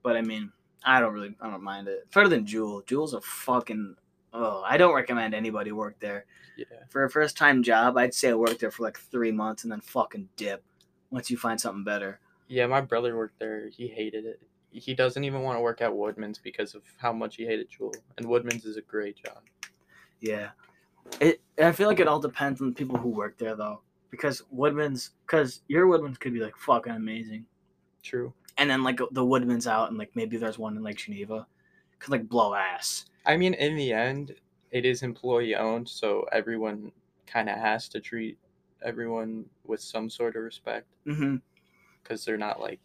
But 0.02 0.16
I 0.16 0.23
mean, 0.23 0.50
I 0.85 1.00
don't 1.00 1.12
really, 1.12 1.37
I 1.40 1.50
don't 1.50 1.62
mind 1.62 1.88
it. 1.88 2.11
Better 2.12 2.28
than 2.28 2.47
Jewel. 2.47 2.83
Jewel's 2.83 3.14
a 3.14 3.21
fucking. 3.21 3.97
Oh, 4.38 4.62
I 4.66 4.76
don't 4.76 4.95
recommend 4.95 5.35
anybody 5.35 5.73
work 5.73 5.99
there 5.99 6.26
Yeah. 6.57 6.66
for 6.90 7.05
a 7.05 7.11
first 7.11 7.37
time 7.38 7.62
job. 7.62 7.97
I'd 7.97 8.12
say 8.12 8.28
I 8.31 8.35
work 8.35 8.59
there 8.59 8.71
for 8.71 8.83
like 8.83 8.99
three 8.99 9.33
months 9.33 9.62
and 9.62 9.73
then 9.73 9.81
fucking 9.81 10.28
dip 10.37 10.62
once 11.11 11.31
you 11.31 11.38
find 11.38 11.59
something 11.61 11.85
better. 11.85 12.21
Yeah, 12.49 12.66
my 12.66 12.81
brother 12.83 13.16
worked 13.16 13.38
there. 13.38 13.69
He 13.71 13.88
hated 13.88 14.25
it. 14.26 14.40
He 14.71 14.95
doesn't 14.95 15.25
even 15.25 15.40
want 15.40 15.57
to 15.57 15.62
work 15.62 15.81
at 15.81 15.95
Woodman's 15.97 16.38
because 16.38 16.75
of 16.75 16.83
how 16.99 17.12
much 17.12 17.37
he 17.37 17.47
hated 17.47 17.71
Jewel. 17.71 17.95
And 18.19 18.26
Woodman's 18.28 18.66
is 18.66 18.76
a 18.76 18.83
great 18.83 19.16
job. 19.16 19.38
Yeah. 20.21 20.50
It 21.21 21.40
I 21.59 21.73
feel 21.73 21.88
like 21.88 22.00
it 22.00 22.09
all 22.09 22.21
depends 22.21 22.61
on 22.61 22.69
the 22.69 22.75
people 22.75 22.99
who 22.99 23.09
work 23.09 23.38
there 23.38 23.57
though. 23.57 23.81
Because 24.11 24.43
Woodman's 24.50 25.11
cause 25.26 25.62
your 25.69 25.87
Woodman's 25.87 26.19
could 26.19 26.35
be 26.35 26.40
like 26.40 26.57
fucking 26.57 26.93
amazing. 26.93 27.47
True. 28.02 28.35
And 28.59 28.69
then 28.69 28.83
like 28.83 29.00
the 29.12 29.25
Woodman's 29.25 29.66
out 29.66 29.88
and 29.88 29.97
like 29.99 30.11
maybe 30.14 30.37
there's 30.37 30.59
one 30.59 30.76
in 30.76 30.83
like 30.83 30.97
Geneva. 30.97 31.47
Could 31.99 32.11
like 32.11 32.28
blow 32.28 32.55
ass. 32.55 33.07
I 33.26 33.37
mean, 33.37 33.54
in 33.54 33.76
the 33.76 33.92
end, 33.92 34.35
it 34.71 34.85
is 34.85 35.02
employee 35.02 35.54
owned, 35.56 35.88
so 35.88 36.26
everyone 36.33 36.92
kind 37.26 37.49
of 37.49 37.56
has 37.59 37.88
to 37.90 38.00
treat 38.00 38.38
everyone 38.85 39.47
with 39.64 39.80
some 39.80 40.09
sort 40.09 40.37
of 40.37 40.42
respect 40.42 40.87
mm-hmm. 41.06 41.37
because 42.02 42.25
they're 42.25 42.37
not 42.37 42.61
like 42.61 42.78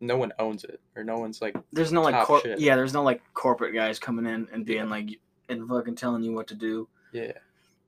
no 0.00 0.16
one 0.18 0.32
owns 0.38 0.64
it 0.64 0.80
or 0.94 1.02
no 1.04 1.18
one's 1.18 1.40
like 1.40 1.56
There's 1.72 1.92
no 1.92 2.02
like 2.02 2.26
cor- 2.26 2.40
shit. 2.42 2.58
yeah, 2.58 2.76
there's 2.76 2.92
no 2.92 3.02
like 3.02 3.22
corporate 3.32 3.72
guys 3.74 3.98
coming 3.98 4.26
in 4.26 4.48
and 4.52 4.66
being 4.66 4.84
Yeah. 4.84 4.90
like 4.90 5.08
and 5.48 5.66
fucking 5.68 5.94
telling 5.94 6.22
you 6.24 6.32
what 6.32 6.48
to 6.48 6.54
do. 6.54 6.88
yeah 7.12 7.32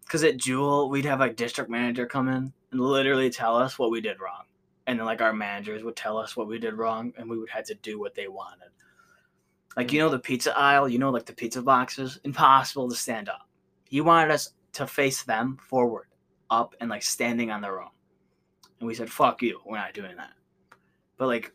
Cause 0.09 0.25
at 0.25 0.39
Jewel, 0.39 0.89
we'd 0.89 1.05
have 1.05 1.21
like 1.21 1.37
district 1.37 1.69
manager 1.69 2.07
come 2.07 2.29
in 2.29 2.53
and 2.71 2.81
literally 2.81 3.29
tell 3.29 3.57
us 3.57 3.79
what 3.79 3.91
we 3.91 4.01
did 4.01 4.21
wrong. 4.21 4.45
And 4.87 4.99
then 4.99 5.05
like 5.05 5.21
our 5.21 5.35
managers 5.35 5.83
would 5.85 5.97
tell 5.97 6.17
us 6.17 6.35
what 6.35 6.47
we 6.49 6.59
did 6.59 6.75
wrong 6.75 7.13
and 7.19 7.29
we 7.29 7.39
would 7.39 7.51
have 7.51 7.67
to 7.67 7.75
do 7.75 7.99
what 8.01 8.15
they 8.15 8.29
wanted. 8.29 8.71
Like 9.77 9.93
you 9.93 10.01
know 10.01 10.09
the 10.09 10.19
pizza 10.19 10.57
aisle, 10.59 10.89
you 10.89 10.99
know 10.99 11.11
like 11.11 11.27
the 11.27 11.33
pizza 11.33 11.63
boxes, 11.63 12.19
impossible 12.25 12.89
to 12.89 12.97
stand 12.97 13.29
up. 13.29 13.49
He 13.85 14.01
wanted 14.01 14.31
us 14.33 14.55
to 14.73 14.87
face 14.87 15.23
them 15.23 15.59
forward, 15.69 16.07
up 16.51 16.75
and 16.81 16.91
like 16.91 17.03
standing 17.03 17.51
on 17.51 17.61
their 17.61 17.81
own. 17.81 17.91
And 18.81 18.87
we 18.87 18.95
said, 18.95 19.11
"Fuck 19.11 19.43
you, 19.43 19.61
we're 19.65 19.77
not 19.77 19.95
doing 19.95 20.17
that." 20.17 20.33
But 21.17 21.27
like 21.29 21.53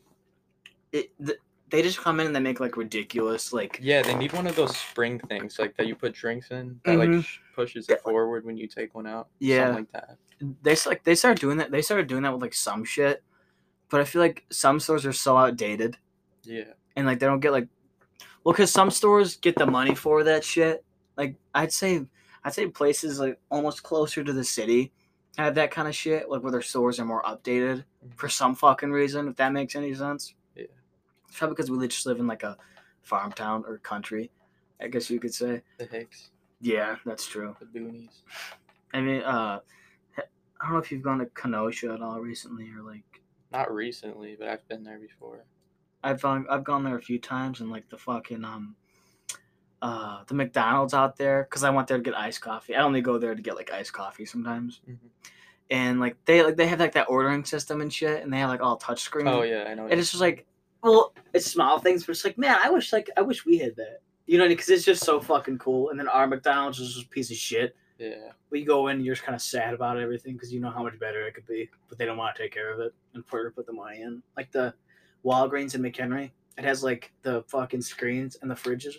it 0.92 1.12
th- 1.26 1.40
they 1.70 1.82
just 1.82 2.00
come 2.00 2.20
in 2.20 2.28
and 2.28 2.36
they 2.36 2.40
make 2.40 2.60
like 2.60 2.78
ridiculous 2.78 3.52
like 3.52 3.80
yeah 3.82 4.02
they 4.04 4.14
need 4.14 4.32
one 4.32 4.46
of 4.46 4.56
those 4.56 4.78
spring 4.78 5.20
things 5.28 5.58
like 5.58 5.76
that 5.76 5.88
you 5.88 5.96
put 5.96 6.14
drinks 6.14 6.52
in 6.52 6.80
that 6.86 6.98
like 7.00 7.10
Mhm. 7.10 7.24
sh- 7.24 7.40
pushes 7.56 7.90
it 7.90 8.00
forward 8.02 8.46
when 8.46 8.58
you 8.58 8.68
take 8.68 8.94
one 8.94 9.08
out 9.08 9.28
Yeah. 9.40 9.66
something 9.74 9.86
like 9.86 9.92
that 9.94 10.18
they 10.62 10.76
like 10.86 11.04
they 11.04 11.16
started 11.16 11.40
doing 11.42 11.58
that. 11.58 11.72
They 11.72 11.82
started 11.82 12.08
doing 12.08 12.22
that 12.24 12.34
with 12.34 12.42
like 12.44 12.54
some 12.54 12.84
shit, 12.84 13.24
but 13.90 14.02
I 14.02 14.04
feel 14.04 14.22
like 14.22 14.46
some 14.52 14.80
stores 14.80 15.06
are 15.06 15.14
so 15.14 15.36
outdated 15.38 15.98
yeah 16.44 16.74
and 16.96 17.08
like 17.08 17.18
they 17.20 17.26
don't 17.26 17.40
get 17.40 17.54
like, 17.54 17.68
well, 18.44 18.54
because 18.54 18.72
some 18.72 18.92
stores 18.92 19.36
get 19.38 19.56
the 19.56 19.66
money 19.66 19.96
for 19.96 20.24
that 20.24 20.44
shit. 20.44 20.84
Like 21.18 21.36
I'd 21.54 21.72
say, 21.72 22.06
I'd 22.44 22.54
say 22.54 22.68
places 22.68 23.20
like 23.20 23.40
almost 23.50 23.84
closer 23.84 24.24
to 24.24 24.34
the 24.34 24.44
city 24.44 24.92
have 25.38 25.56
that 25.56 25.72
kind 25.72 25.88
of 25.88 25.96
shit, 25.96 26.30
like 26.30 26.44
where 26.44 26.52
their 26.52 26.62
stores 26.62 27.00
are 27.00 27.06
more 27.06 27.24
updated 27.24 27.84
for 28.16 28.30
some 28.30 28.54
fucking 28.56 28.92
reason. 28.92 29.28
If 29.28 29.36
that 29.38 29.52
makes 29.54 29.76
any 29.76 29.94
sense. 29.94 30.34
Yeah. 30.56 30.66
It's 31.28 31.38
probably 31.38 31.56
because 31.56 31.72
we 31.72 31.88
just 31.88 32.06
live 32.06 32.20
in 32.20 32.28
like 32.28 32.44
a 32.44 32.58
farm 33.02 33.32
town 33.32 33.64
or 33.68 33.78
country, 33.80 34.32
I 34.82 34.88
guess 34.88 35.10
you 35.10 35.20
could 35.20 35.34
say. 35.34 35.62
the 35.78 35.86
hicks 35.86 36.30
Yeah, 36.62 36.98
that's 37.06 37.26
true. 37.28 37.56
the 37.60 37.66
boonies 37.80 38.22
I 38.94 39.02
mean, 39.02 39.22
uh, 39.24 39.60
I 40.18 40.66
don't 40.66 40.74
know 40.74 40.80
if 40.80 40.92
you've 40.92 41.02
gone 41.02 41.20
to 41.20 41.26
Kenosha 41.26 41.92
at 41.94 42.02
all 42.02 42.20
recently 42.20 42.70
or 42.72 42.82
like. 42.84 43.04
not 43.52 43.74
recently 43.74 44.36
but 44.40 44.48
i've 44.48 44.66
been 44.70 44.84
there 44.84 45.00
before 45.00 45.44
I've 46.04 46.22
gone, 46.22 46.46
I've 46.50 46.64
gone 46.64 46.84
there 46.84 46.98
a 46.98 47.02
few 47.02 47.20
times 47.20 47.62
and 47.62 47.72
like 47.72 47.90
the 47.90 47.98
fucking 47.98 48.44
um 48.44 48.76
uh 49.82 50.24
the 50.28 50.34
McDonald's 50.34 50.94
out 50.94 51.18
there 51.18 51.44
because 51.44 51.64
I 51.64 51.70
went 51.70 51.88
there 51.88 51.98
to 51.98 52.04
get 52.04 52.18
iced 52.18 52.42
coffee. 52.42 52.76
I 52.76 52.82
only 52.84 53.02
go 53.02 53.18
there 53.18 53.36
to 53.36 53.42
get 53.42 53.56
like 53.56 53.72
iced 53.72 53.94
coffee 53.94 54.26
sometimes. 54.26 54.82
Mhm. 54.90 54.98
And 55.70 56.00
like 56.00 56.16
they 56.26 56.44
like 56.44 56.56
they 56.56 56.68
have 56.68 56.80
like 56.80 56.94
that 56.94 57.08
ordering 57.10 57.44
system 57.46 57.82
and 57.82 57.92
shit, 57.92 58.24
and 58.24 58.32
they 58.32 58.38
have 58.38 58.50
like 58.50 58.62
all 58.62 58.78
touch 58.78 59.02
screen. 59.02 59.28
oh 59.28 59.42
yeah 59.44 59.66
i 59.68 59.74
know 59.74 59.88
And 59.88 60.00
it's 60.00 60.12
just 60.12 60.22
like, 60.22 60.46
well, 60.84 61.14
it's 61.34 61.50
small 61.50 61.80
things, 61.80 62.06
but 62.06 62.12
it's 62.12 62.26
like, 62.26 62.38
man, 62.38 62.58
I 62.62 62.70
wish 62.70 62.94
like 62.94 63.10
I 63.18 63.22
wish 63.22 63.46
we 63.46 63.58
had 63.58 63.76
that. 63.78 64.00
You 64.26 64.38
know, 64.38 64.48
because 64.48 64.70
it's 64.70 64.86
just 64.86 65.04
so 65.04 65.20
fucking 65.20 65.58
cool. 65.58 65.90
And 65.90 66.00
then 66.00 66.08
our 66.08 66.28
McDonald's 66.28 66.80
is 66.80 66.94
just 66.94 67.06
a 67.08 67.10
piece 67.10 67.30
of 67.32 67.36
shit. 67.38 67.76
yeah 67.98 68.32
But 68.50 68.60
you 68.60 68.66
go 68.66 68.88
in, 68.88 68.98
and 68.98 69.06
you're 69.06 69.16
just 69.16 69.26
kind 69.26 69.36
of 69.36 69.42
sad 69.42 69.74
about 69.74 70.00
everything 70.00 70.34
because 70.34 70.54
you 70.54 70.60
know 70.62 70.70
how 70.72 70.84
much 70.84 70.98
better 71.00 71.26
it 71.28 71.34
could 71.34 71.48
be, 71.48 71.70
but 71.90 71.98
they 71.98 72.06
don't 72.06 72.18
want 72.18 72.36
to 72.36 72.42
take 72.44 72.54
care 72.54 72.72
of 72.74 72.80
it 72.80 72.94
and 73.16 73.26
put 73.26 73.54
put 73.56 73.66
the 73.66 73.74
money 73.74 74.02
in. 74.02 74.22
Like 74.38 74.50
the 74.52 74.74
Walgreens 75.26 75.76
in 75.76 75.82
McHenry, 75.82 76.32
it 76.58 76.66
has 76.66 76.84
like 76.84 77.12
the 77.22 77.44
fucking 77.48 77.82
screens 77.82 78.38
and 78.42 78.50
the 78.50 78.56
fridges. 78.56 78.96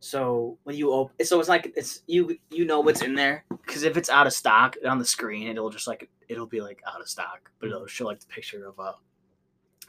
So 0.00 0.58
when 0.62 0.76
you 0.76 0.92
open, 0.92 1.26
so 1.26 1.40
it's 1.40 1.48
like 1.48 1.72
it's 1.76 2.02
you 2.06 2.38
you 2.50 2.64
know 2.64 2.80
what's 2.80 3.02
in 3.02 3.14
there 3.14 3.44
because 3.50 3.82
if 3.82 3.96
it's 3.96 4.08
out 4.08 4.26
of 4.28 4.32
stock 4.32 4.76
on 4.86 4.98
the 4.98 5.04
screen, 5.04 5.48
it'll 5.48 5.70
just 5.70 5.88
like 5.88 6.08
it'll 6.28 6.46
be 6.46 6.60
like 6.60 6.80
out 6.86 7.00
of 7.00 7.08
stock, 7.08 7.50
but 7.58 7.68
it'll 7.68 7.86
show 7.86 8.06
like 8.06 8.20
the 8.20 8.26
picture 8.26 8.66
of 8.66 8.78
uh 8.78 8.92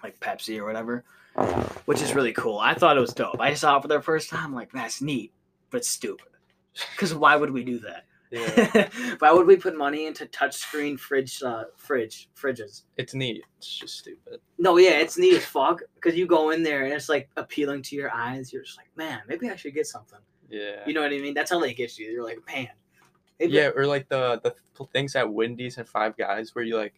like 0.03 0.19
Pepsi 0.19 0.57
or 0.57 0.65
whatever, 0.65 1.03
which 1.85 2.01
is 2.01 2.15
really 2.15 2.33
cool. 2.33 2.57
I 2.57 2.73
thought 2.73 2.97
it 2.97 3.01
was 3.01 3.13
dope. 3.13 3.39
I 3.39 3.53
saw 3.53 3.77
it 3.77 3.81
for 3.83 3.87
the 3.87 4.01
first 4.01 4.29
time, 4.29 4.53
like 4.53 4.71
that's 4.71 5.01
neat, 5.01 5.31
but 5.69 5.85
stupid. 5.85 6.25
Because 6.91 7.13
why 7.13 7.35
would 7.35 7.51
we 7.51 7.63
do 7.63 7.79
that? 7.79 8.05
Yeah 8.31 8.89
Why 9.19 9.31
would 9.31 9.47
we 9.47 9.55
put 9.55 9.75
money 9.75 10.05
into 10.05 10.25
touchscreen 10.27 10.99
fridge 10.99 11.41
uh, 11.43 11.63
fridge 11.77 12.29
fridges? 12.35 12.83
it's 12.97 13.13
neat 13.13 13.43
it's 13.57 13.77
just 13.79 13.97
stupid 13.99 14.39
No, 14.57 14.77
yeah, 14.77 14.99
it's 14.99 15.17
neat 15.17 15.35
as 15.35 15.45
fuck 15.45 15.81
because 15.95 16.15
you 16.17 16.25
go 16.27 16.51
in 16.51 16.61
there 16.63 16.83
and 16.83 16.93
it's 16.93 17.09
like 17.09 17.29
appealing 17.37 17.81
to 17.83 17.95
your 17.95 18.11
eyes. 18.13 18.53
You're 18.53 18.63
just 18.63 18.77
like, 18.77 18.89
man, 18.95 19.21
maybe 19.27 19.49
I 19.49 19.55
should 19.55 19.73
get 19.73 19.87
something. 19.87 20.19
yeah 20.49 20.83
You 20.85 20.93
know 20.93 21.01
what 21.01 21.11
I 21.11 21.19
mean? 21.19 21.33
That's 21.33 21.51
how 21.51 21.59
they 21.59 21.73
get 21.73 21.97
you. 21.97 22.07
You're 22.11 22.23
like, 22.23 22.39
man. 22.47 22.69
maybe- 23.39 23.53
yeah 23.53 23.69
or 23.75 23.85
like 23.87 24.07
the 24.09 24.39
the 24.43 24.53
things 24.93 25.15
at 25.15 25.29
wendy's 25.31 25.77
and 25.77 25.87
five 25.87 26.15
guys 26.17 26.53
where 26.55 26.63
you 26.63 26.77
like 26.77 26.93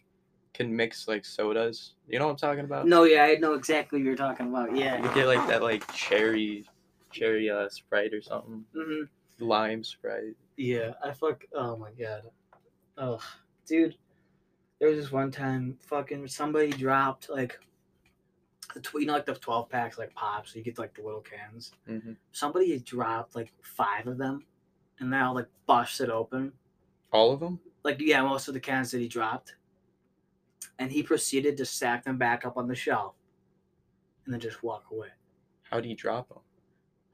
can 0.54 0.74
mix 0.76 1.08
like 1.08 1.24
sodas 1.24 1.94
you 2.08 2.18
know 2.18 2.26
what 2.26 2.32
i'm 2.32 2.36
talking 2.36 2.64
about 2.64 2.86
No, 2.86 3.04
yeah, 3.04 3.24
I 3.24 3.36
know 3.36 3.54
exactly 3.54 3.98
what 4.00 4.04
you're 4.06 4.16
talking 4.16 4.48
about. 4.48 4.76
Yeah. 4.76 5.02
You 5.02 5.10
get 5.14 5.26
like 5.26 5.44
that 5.48 5.62
like 5.62 5.90
cherry 5.94 6.66
cherry 7.10 7.48
uh 7.50 7.68
sprite 7.70 8.12
or 8.12 8.20
something 8.22 8.64
hmm 8.74 9.02
lime 9.38 9.82
sprite 9.82 10.36
Yeah, 10.56 10.92
I 11.04 11.12
fuck. 11.12 11.44
Oh 11.54 11.76
my 11.76 11.90
god. 11.92 12.22
Oh, 12.98 13.20
dude. 13.66 13.96
There 14.78 14.88
was 14.90 14.98
this 14.98 15.12
one 15.12 15.30
time, 15.30 15.76
fucking 15.80 16.26
somebody 16.28 16.70
dropped 16.70 17.30
like 17.30 17.58
the 18.74 18.80
tw- 18.80 18.94
you 18.94 19.06
know 19.06 19.12
like 19.12 19.26
the 19.26 19.34
twelve 19.34 19.68
packs 19.70 19.96
like 19.98 20.12
pops. 20.14 20.52
So 20.52 20.58
you 20.58 20.64
get 20.64 20.78
like 20.78 20.94
the 20.94 21.02
little 21.02 21.20
cans. 21.20 21.72
mm-hmm. 21.88 22.12
Somebody 22.32 22.78
dropped 22.80 23.36
like 23.36 23.52
five 23.62 24.06
of 24.08 24.18
them, 24.18 24.44
and 24.98 25.12
they 25.12 25.18
all 25.18 25.34
like 25.34 25.46
busted 25.66 26.10
open. 26.10 26.52
all 27.12 27.32
of 27.32 27.40
them 27.40 27.60
Like 27.84 28.00
yeah, 28.00 28.22
most 28.22 28.48
of 28.48 28.54
the 28.54 28.60
cans 28.60 28.90
that 28.90 28.98
he 28.98 29.06
dropped, 29.08 29.54
and 30.80 30.90
he 30.90 31.02
proceeded 31.02 31.56
to 31.58 31.64
stack 31.64 32.04
them 32.04 32.18
back 32.18 32.44
up 32.44 32.56
on 32.56 32.66
the 32.66 32.74
shelf, 32.74 33.14
and 34.24 34.32
then 34.34 34.40
just 34.40 34.62
walk 34.64 34.86
away. 34.90 35.08
how 35.70 35.80
do 35.80 35.88
you 35.88 35.94
drop 35.96 36.28
them 36.28 36.38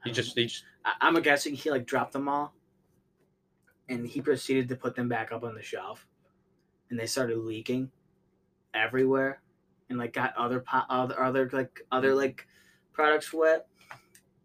he 0.05 0.11
just 0.11 0.35
he 0.35 0.45
just 0.47 0.63
I- 0.85 0.93
I'm 1.01 1.21
guessing 1.21 1.53
he 1.53 1.69
like 1.69 1.85
dropped 1.85 2.13
them 2.13 2.27
all, 2.27 2.53
and 3.89 4.07
he 4.07 4.21
proceeded 4.21 4.69
to 4.69 4.75
put 4.75 4.95
them 4.95 5.09
back 5.09 5.31
up 5.31 5.43
on 5.43 5.55
the 5.55 5.61
shelf, 5.61 6.07
and 6.89 6.99
they 6.99 7.05
started 7.05 7.37
leaking 7.37 7.91
everywhere, 8.73 9.41
and 9.89 9.97
like 9.97 10.13
got 10.13 10.35
other 10.37 10.61
po- 10.61 10.83
other 10.89 11.21
other 11.21 11.49
like 11.51 11.81
other 11.91 12.09
mm-hmm. 12.09 12.19
like 12.19 12.47
products 12.93 13.33
wet, 13.33 13.67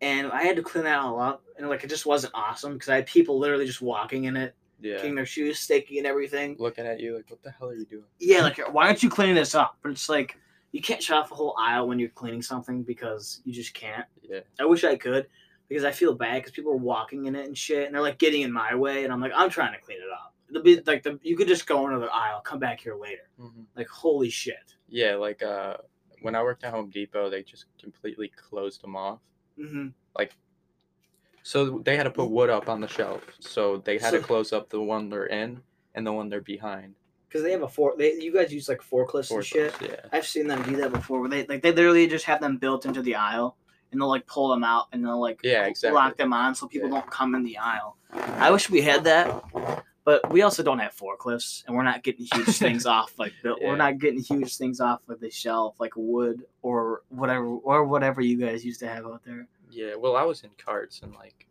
and 0.01 0.33
I 0.33 0.43
had 0.43 0.57
to 0.57 0.63
clean 0.63 0.85
that 0.85 0.99
all 0.99 1.21
up, 1.21 1.45
and 1.59 1.69
like 1.69 1.85
it 1.85 1.91
just 1.91 2.07
wasn't 2.07 2.35
awesome 2.35 2.75
because 2.75 2.89
I 2.89 2.97
had 2.97 3.07
people 3.07 3.39
literally 3.39 3.67
just 3.67 3.83
walking 3.83 4.25
in 4.25 4.37
it 4.37 4.55
Yeah. 4.81 4.97
getting 4.97 5.15
their 5.15 5.27
shoes 5.27 5.59
sticky 5.59 5.99
and 5.99 6.07
everything. 6.07 6.57
Looking 6.59 6.87
at 6.87 7.01
you 7.01 7.17
like, 7.17 7.31
what 7.31 7.43
the 7.43 7.51
hell 7.51 7.69
are 7.69 7.75
you 7.75 7.87
doing? 7.87 8.05
Yeah, 8.19 8.43
like 8.43 8.59
why 8.73 8.87
aren't 8.87 9.03
you 9.03 9.11
cleaning 9.11 9.35
this 9.35 9.55
up? 9.55 9.79
But 9.83 9.93
it's 9.93 10.09
like 10.09 10.37
you 10.73 10.81
can't 10.81 11.03
shut 11.03 11.19
off 11.19 11.31
a 11.31 11.35
whole 11.35 11.55
aisle 11.59 11.87
when 11.87 12.01
you're 12.01 12.09
cleaning 12.09 12.43
something 12.43 12.83
because 12.83 13.41
you 13.45 13.53
just 13.53 13.75
can't. 13.75 14.07
Yeah. 14.23 14.41
I 14.59 14.65
wish 14.65 14.83
I 14.83 14.97
could 14.97 15.29
because 15.69 15.85
I 15.85 15.91
feel 15.93 16.15
bad 16.15 16.37
because 16.37 16.53
people 16.53 16.73
are 16.73 16.77
walking 16.77 17.27
in 17.27 17.35
it 17.35 17.47
and 17.47 17.57
shit, 17.57 17.87
and 17.87 17.95
they're 17.95 18.03
like 18.03 18.19
getting 18.19 18.43
in 18.43 18.53
my 18.53 18.75
way, 18.75 19.05
and 19.05 19.13
I'm 19.13 19.21
like, 19.21 19.33
I'm 19.35 19.51
trying 19.51 19.73
to 19.73 19.81
clean 19.81 19.99
it 19.99 20.13
up. 20.13 20.33
The 20.51 20.61
be 20.61 20.81
like 20.87 21.03
the 21.03 21.19
you 21.23 21.37
could 21.37 21.49
just 21.49 21.67
go 21.67 21.87
another 21.87 22.11
aisle, 22.13 22.41
come 22.41 22.59
back 22.59 22.81
here 22.81 22.95
later. 22.97 23.23
Like 23.77 23.89
holy 23.89 24.31
shit. 24.31 24.75
Yeah, 24.89 25.15
like 25.17 25.43
uh, 25.43 25.79
when 26.23 26.35
I 26.35 26.43
worked 26.43 26.65
at 26.65 26.73
Home 26.73 26.91
Depot, 26.91 27.31
they 27.31 27.43
just 27.43 27.65
completely 27.81 28.31
closed 28.37 28.83
them 28.83 28.95
off. 28.95 29.19
Mm-hmm. 29.59 29.89
So 31.43 31.81
they 31.85 31.97
had 31.97 32.05
to 32.05 32.11
put 32.11 32.31
wood 32.31 32.49
up 32.49 32.69
on 32.69 32.81
the 32.81 32.89
shelf. 32.89 33.23
So 33.39 33.79
they 33.79 33.99
had 33.99 34.11
So- 34.13 34.19
to 34.19 34.23
close 34.25 34.53
up 34.53 34.71
the 34.71 34.81
one 34.81 35.09
they're 35.11 35.27
in 35.27 35.61
and 35.95 36.07
the 36.07 36.13
one 36.13 36.29
they're 36.29 36.41
behind. 36.41 36.95
Because 37.29 37.43
they 37.43 37.51
have 37.53 37.63
a 37.63 37.69
four. 37.69 37.95
They 37.99 38.15
you 38.15 38.33
guys 38.33 38.53
use 38.53 38.69
like 38.69 38.81
forklifts 38.81 39.31
and 39.33 39.45
shit. 39.45 39.75
Yeah. 39.83 39.97
I've 40.13 40.25
seen 40.27 40.47
them 40.47 40.63
do 40.63 40.77
that 40.77 40.93
before. 40.93 41.21
Where 41.21 41.29
they 41.29 41.45
like 41.47 41.63
they 41.63 41.73
literally 41.73 42.07
just 42.07 42.25
have 42.27 42.41
them 42.41 42.59
built 42.59 42.87
into 42.87 43.03
the 43.03 43.17
aisle, 43.17 43.57
and 43.95 44.01
they'll 44.03 44.09
like 44.09 44.27
pull 44.27 44.49
them 44.51 44.63
out 44.65 44.89
and 44.93 45.03
they'll 45.05 45.21
like 45.21 45.41
Yeah, 45.43 45.65
exactly. 45.65 45.95
lock 45.95 46.17
them 46.17 46.33
on 46.33 46.55
so 46.55 46.67
people 46.69 46.89
Yeah. 46.91 46.97
don't 47.01 47.11
come 47.11 47.35
in 47.35 47.43
the 47.43 47.57
aisle. 47.59 47.97
I 48.13 48.51
wish 48.51 48.69
we 48.69 48.83
had 48.83 49.05
that, 49.05 49.43
but 50.05 50.31
we 50.31 50.43
also 50.43 50.63
don't 50.63 50.79
have 50.81 50.95
forklifts, 50.95 51.65
and 51.67 51.75
we're 51.75 51.83
not 51.83 52.03
getting 52.03 52.27
huge 52.33 52.59
things 52.59 52.85
off 52.87 53.19
like 53.19 53.33
built. 53.43 53.59
Yeah. 53.63 53.69
We're 53.69 53.77
not 53.77 53.99
getting 53.99 54.21
huge 54.21 54.57
things 54.57 54.81
off 54.81 55.01
of 55.09 55.21
the 55.21 55.31
shelf 55.31 55.77
like 55.81 55.93
wood 55.97 56.43
or 56.63 57.03
whatever 57.09 57.45
or 57.47 57.85
whatever 57.85 58.21
you 58.21 58.37
guys 58.37 58.65
used 58.65 58.81
to 58.81 58.89
have 58.89 59.05
out 59.07 59.23
there. 59.25 59.47
Yeah. 59.71 59.95
Well, 59.97 60.17
I 60.17 60.23
was 60.23 60.43
in 60.45 60.51
carts 60.63 61.01
and 61.03 61.15
like, 61.15 61.47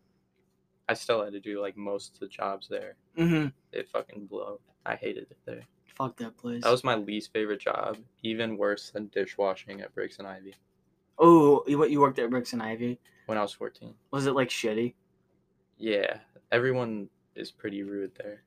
I 0.88 0.94
still 0.94 1.24
had 1.24 1.34
to 1.34 1.40
do 1.40 1.62
like 1.62 1.76
most 1.78 2.14
of 2.16 2.20
the 2.20 2.28
jobs 2.28 2.68
there. 2.70 2.96
Mm-hmm. 3.18 3.48
It 3.72 3.90
fucking 3.90 4.26
blew. 4.28 4.60
I 4.86 4.96
hated 4.96 5.28
it 5.32 5.38
there. 5.46 5.62
Fuck 5.96 6.18
that 6.18 6.36
place. 6.38 6.64
That 6.64 6.72
was 6.72 6.84
my 6.84 6.96
least 6.96 7.32
favorite 7.34 7.60
job. 7.62 7.98
Even 8.24 8.58
worse 8.58 8.90
than 8.90 9.08
dishwashing 9.08 9.82
at 9.82 9.94
Bricks 9.94 10.18
and 10.20 10.28
Ivy 10.28 10.56
oh, 11.20 11.64
you 11.68 11.78
what 11.78 11.92
you 11.92 12.00
worked 12.00 12.20
at 12.20 12.30
Bricks 12.30 12.54
and 12.54 12.62
Ivy? 12.62 13.00
when 13.26 13.38
I 13.38 13.42
was 13.42 13.54
14. 13.54 13.94
Was 14.12 14.26
it 14.26 14.34
like 14.36 14.50
shitty? 14.50 14.96
Yeah. 15.78 16.18
Everyone 16.52 17.10
is 17.36 17.52
pretty 17.52 17.82
rude 17.84 18.12
there. 18.18 18.44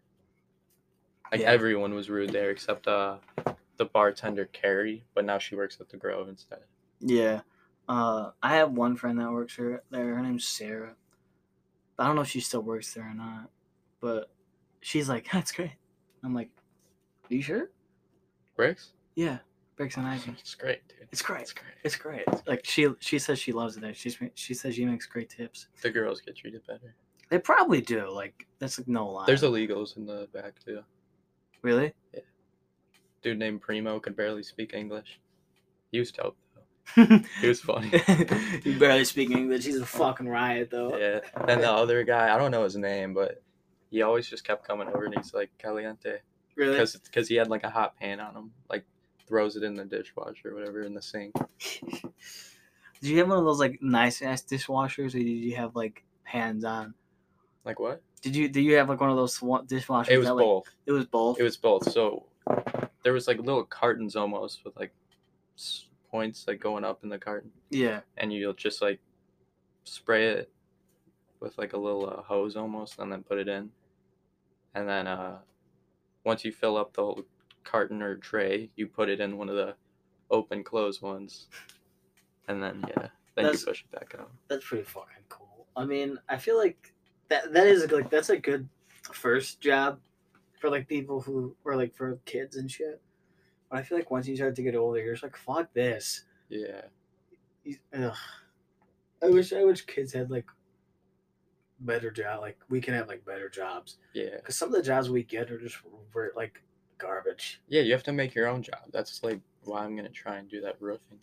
Like 1.32 1.40
Yeah. 1.40 1.50
everyone 1.50 1.94
was 1.94 2.10
rude 2.10 2.30
there 2.30 2.50
except 2.50 2.86
uh 2.86 3.16
the 3.78 3.84
bartender 3.86 4.46
Carrie, 4.46 5.04
but 5.14 5.24
now 5.24 5.38
she 5.38 5.54
works 5.56 5.78
at 5.80 5.88
the 5.88 5.96
Grove 5.96 6.28
instead. 6.28 6.60
Yeah. 7.00 7.40
Uh, 7.88 8.30
I 8.42 8.56
have 8.56 8.72
one 8.72 8.96
friend 8.96 9.18
that 9.20 9.30
works 9.30 9.54
here 9.56 9.82
there. 9.90 10.14
Her 10.14 10.22
name's 10.22 10.46
Sarah. 10.46 10.94
I 11.98 12.06
don't 12.06 12.16
know 12.16 12.22
if 12.22 12.28
she 12.28 12.40
still 12.40 12.62
works 12.62 12.92
there 12.94 13.04
or 13.08 13.14
not, 13.14 13.50
but 14.00 14.30
she's 14.80 15.08
like, 15.08 15.28
"That's 15.32 15.52
great." 15.52 15.72
I'm 16.24 16.34
like, 16.34 16.50
"Are 17.30 17.34
you 17.34 17.42
sure?" 17.42 17.70
Bricks? 18.56 18.92
Yeah, 19.14 19.38
Bricks 19.76 19.96
and 19.96 20.06
Ivy. 20.06 20.32
It's 20.38 20.54
great, 20.54 20.86
dude. 20.88 21.08
It's 21.12 21.22
great. 21.22 21.42
It's 21.42 21.52
great. 21.52 21.74
It's 21.84 21.96
great. 21.96 22.24
Like 22.46 22.64
she 22.64 22.88
she 23.00 23.18
says 23.18 23.38
she 23.38 23.52
loves 23.52 23.76
it 23.76 23.80
there. 23.80 23.94
She's 23.94 24.18
she 24.34 24.54
says 24.54 24.74
she 24.74 24.84
makes 24.84 25.06
great 25.06 25.28
tips. 25.30 25.68
The 25.82 25.90
girls 25.90 26.20
get 26.20 26.36
treated 26.36 26.66
better. 26.66 26.94
They 27.30 27.38
probably 27.38 27.80
do. 27.80 28.10
Like 28.10 28.46
that's 28.58 28.78
like 28.78 28.88
no 28.88 29.08
lie. 29.08 29.26
There's 29.26 29.42
illegals 29.42 29.96
in 29.96 30.06
the 30.06 30.28
back 30.32 30.54
too. 30.64 30.80
really. 31.62 31.92
Yeah. 32.14 32.20
Dude 33.22 33.38
named 33.38 33.60
Primo 33.60 33.98
could 34.00 34.16
barely 34.16 34.42
speak 34.42 34.72
English. 34.74 35.20
He 35.92 35.98
was 35.98 36.10
dope 36.12 36.36
though. 36.54 37.18
He 37.40 37.48
was 37.48 37.60
funny. 37.60 37.90
you 38.64 38.78
barely 38.78 39.04
speak 39.04 39.30
English. 39.30 39.64
He's 39.64 39.80
a 39.80 39.86
fucking 39.86 40.28
riot 40.28 40.70
though. 40.70 40.96
Yeah. 40.96 41.20
And 41.48 41.62
the 41.62 41.70
other 41.70 42.02
guy, 42.04 42.34
I 42.34 42.38
don't 42.38 42.50
know 42.50 42.64
his 42.64 42.76
name, 42.76 43.12
but 43.14 43.42
he 43.90 44.02
always 44.02 44.28
just 44.28 44.44
kept 44.44 44.66
coming 44.66 44.88
over 44.88 45.04
and 45.04 45.14
he's 45.16 45.34
like 45.34 45.50
caliente 45.58 46.18
Really? 46.54 46.78
because 47.04 47.28
he 47.28 47.34
had 47.34 47.48
like 47.48 47.64
a 47.64 47.70
hot 47.70 47.96
pan 47.98 48.20
on 48.20 48.34
him, 48.36 48.50
like 48.70 48.84
throws 49.26 49.56
it 49.56 49.62
in 49.62 49.74
the 49.74 49.84
dishwasher 49.84 50.50
or 50.50 50.54
whatever 50.54 50.82
in 50.82 50.94
the 50.94 51.02
sink. 51.02 51.34
Did 53.00 53.10
you 53.10 53.18
have 53.18 53.28
one 53.28 53.38
of 53.38 53.44
those 53.44 53.60
like 53.60 53.78
nice 53.82 54.22
ass 54.22 54.42
dishwashers, 54.42 55.14
or 55.14 55.18
did 55.18 55.26
you 55.26 55.56
have 55.56 55.76
like 55.76 56.02
hands 56.22 56.64
on? 56.64 56.94
Like 57.64 57.78
what? 57.78 58.02
Did 58.22 58.34
you 58.34 58.48
did 58.48 58.62
you 58.62 58.76
have 58.76 58.88
like 58.88 59.00
one 59.00 59.10
of 59.10 59.16
those 59.16 59.38
dishwashers? 59.38 60.08
It 60.08 60.16
was 60.16 60.28
that, 60.28 60.34
like, 60.34 60.44
both. 60.44 60.70
It 60.86 60.92
was 60.92 61.04
both. 61.04 61.38
It 61.38 61.42
was 61.42 61.56
both. 61.58 61.92
So 61.92 62.24
there 63.02 63.12
was 63.12 63.28
like 63.28 63.38
little 63.38 63.64
cartons 63.64 64.16
almost 64.16 64.64
with 64.64 64.76
like 64.76 64.92
points 66.10 66.46
like 66.48 66.60
going 66.60 66.84
up 66.84 67.02
in 67.02 67.10
the 67.10 67.18
carton, 67.18 67.50
yeah. 67.70 68.00
and 68.16 68.32
you'll 68.32 68.54
just 68.54 68.80
like 68.80 69.00
spray 69.84 70.28
it 70.28 70.50
with 71.40 71.56
like 71.58 71.74
a 71.74 71.78
little 71.78 72.08
uh, 72.08 72.22
hose 72.22 72.56
almost, 72.56 72.98
and 72.98 73.12
then 73.12 73.22
put 73.22 73.38
it 73.38 73.48
in, 73.48 73.70
and 74.74 74.88
then 74.88 75.06
uh, 75.06 75.36
once 76.24 76.44
you 76.44 76.52
fill 76.52 76.76
up 76.76 76.94
the 76.94 77.02
whole 77.02 77.22
carton 77.66 78.00
or 78.02 78.16
tray, 78.16 78.70
you 78.76 78.86
put 78.86 79.08
it 79.10 79.20
in 79.20 79.36
one 79.36 79.48
of 79.50 79.56
the 79.56 79.74
open 80.30 80.64
close 80.64 81.02
ones, 81.02 81.48
and 82.48 82.62
then 82.62 82.82
yeah, 82.88 83.08
then 83.34 83.44
That's- 83.44 83.60
you 83.60 83.66
push 83.66 83.82
it 83.84 83.90
back 83.90 84.14
out. 84.18 84.30
That's 84.48 84.64
pretty 84.66 84.84
fucking 84.84 85.24
cool. 85.28 85.66
I 85.76 85.84
mean, 85.84 86.18
I 86.28 86.38
feel 86.38 86.56
like 86.56 86.94
that 87.28 87.52
that 87.52 87.66
is 87.66 87.90
like 87.90 88.08
that's 88.08 88.30
a 88.30 88.36
good 88.38 88.68
first 89.12 89.60
job 89.60 90.00
for 90.60 90.70
like 90.70 90.88
people 90.88 91.20
who 91.20 91.54
or 91.64 91.76
like 91.76 91.94
for 91.94 92.18
kids 92.24 92.56
and 92.56 92.70
shit. 92.70 93.00
But 93.70 93.80
I 93.80 93.82
feel 93.82 93.98
like 93.98 94.10
once 94.10 94.26
you 94.28 94.36
start 94.36 94.54
to 94.56 94.62
get 94.62 94.76
older, 94.76 95.00
you're 95.02 95.12
just 95.14 95.24
like, 95.24 95.36
fuck 95.36 95.72
this. 95.74 96.24
Yeah, 96.48 96.82
You- 97.64 97.78
Ugh. 97.92 98.14
I 99.22 99.28
wish 99.28 99.52
I 99.52 99.64
wish 99.64 99.82
kids 99.82 100.12
had 100.12 100.30
like 100.30 100.46
better 101.80 102.10
job. 102.10 102.40
Like 102.40 102.58
we 102.68 102.80
can 102.80 102.94
have 102.94 103.08
like 103.08 103.24
better 103.24 103.48
jobs 103.48 103.98
yeah, 104.14 104.36
because 104.36 104.56
some 104.56 104.68
of 104.68 104.74
the 104.74 104.82
jobs 104.82 105.10
we 105.10 105.22
get 105.24 105.50
are 105.50 105.58
just 105.58 105.76
like 106.36 106.62
garbage. 106.98 107.60
yeah. 107.68 107.82
You 107.82 107.92
have 107.92 108.02
to 108.04 108.12
make 108.12 108.34
your 108.34 108.46
own 108.48 108.62
job. 108.62 108.80
That's 108.92 109.22
like 109.22 109.40
why 109.64 109.84
I'm 109.84 109.96
gonna 109.96 110.08
try 110.08 110.36
and 110.36 110.48
do 110.48 110.60
that 110.62 110.76
roofing. 110.80 111.18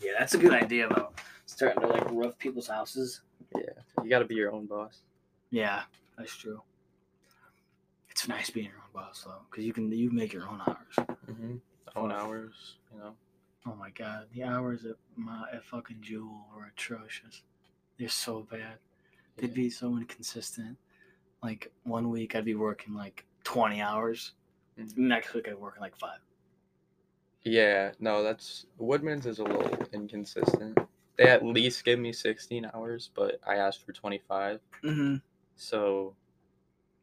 Yeah, 0.00 0.12
that's 0.18 0.34
a 0.34 0.38
good 0.38 0.54
idea 0.54 0.88
though. 0.88 1.10
Starting 1.46 1.80
to 1.82 1.88
like 1.88 2.10
roof 2.10 2.38
people's 2.38 2.68
houses. 2.68 3.20
Yeah, 3.56 3.62
you 4.02 4.08
got 4.08 4.20
to 4.20 4.24
be 4.24 4.34
your 4.36 4.52
own 4.52 4.66
boss. 4.66 5.00
Yeah, 5.50 5.82
that's 6.16 6.34
true. 6.36 6.62
It's 8.08 8.28
nice 8.28 8.50
being 8.50 8.66
your 8.66 8.76
own 8.76 8.92
boss 8.94 9.24
though, 9.24 9.42
because 9.50 9.64
you 9.64 9.72
can 9.72 9.90
you 9.92 10.10
make 10.10 10.32
your 10.32 10.48
own 10.48 10.60
hours. 10.66 11.08
Mm-hmm. 11.28 11.56
Own 11.96 12.12
hours, 12.12 12.76
you 12.92 12.98
know. 13.00 13.12
Oh 13.66 13.74
my 13.74 13.90
god, 13.90 14.26
the 14.32 14.44
hours 14.44 14.84
at 14.86 14.96
my 15.16 15.44
at 15.52 15.64
fucking 15.64 15.98
Jewel 16.00 16.46
were 16.54 16.66
atrocious. 16.66 17.42
They're 17.98 18.08
so 18.08 18.46
bad. 18.50 18.78
They'd 19.36 19.48
Yeah. 19.50 19.54
be 19.54 19.70
so 19.70 19.96
inconsistent. 19.96 20.76
Like 21.42 21.70
one 21.84 22.10
week 22.10 22.34
I'd 22.36 22.44
be 22.44 22.54
working 22.54 22.94
like 22.94 23.26
twenty 23.44 23.80
hours. 23.80 24.32
Mhm. 24.78 24.96
Next 24.96 25.34
week 25.34 25.48
I'd 25.48 25.58
work 25.58 25.78
like 25.80 25.96
five. 25.96 26.20
Yeah, 27.42 27.92
no, 28.00 28.22
that's 28.22 28.66
Woodman's 28.78 29.26
is 29.26 29.38
a 29.38 29.44
little 29.44 29.78
inconsistent. 29.92 30.78
They 31.16 31.24
at 31.28 31.44
least 31.44 31.84
give 31.84 31.98
me 31.98 32.12
16 32.12 32.70
hours, 32.74 33.10
but 33.14 33.40
I 33.46 33.56
asked 33.56 33.84
for 33.84 33.92
25. 33.92 34.60
Mm-hmm. 34.82 35.16
So 35.56 36.14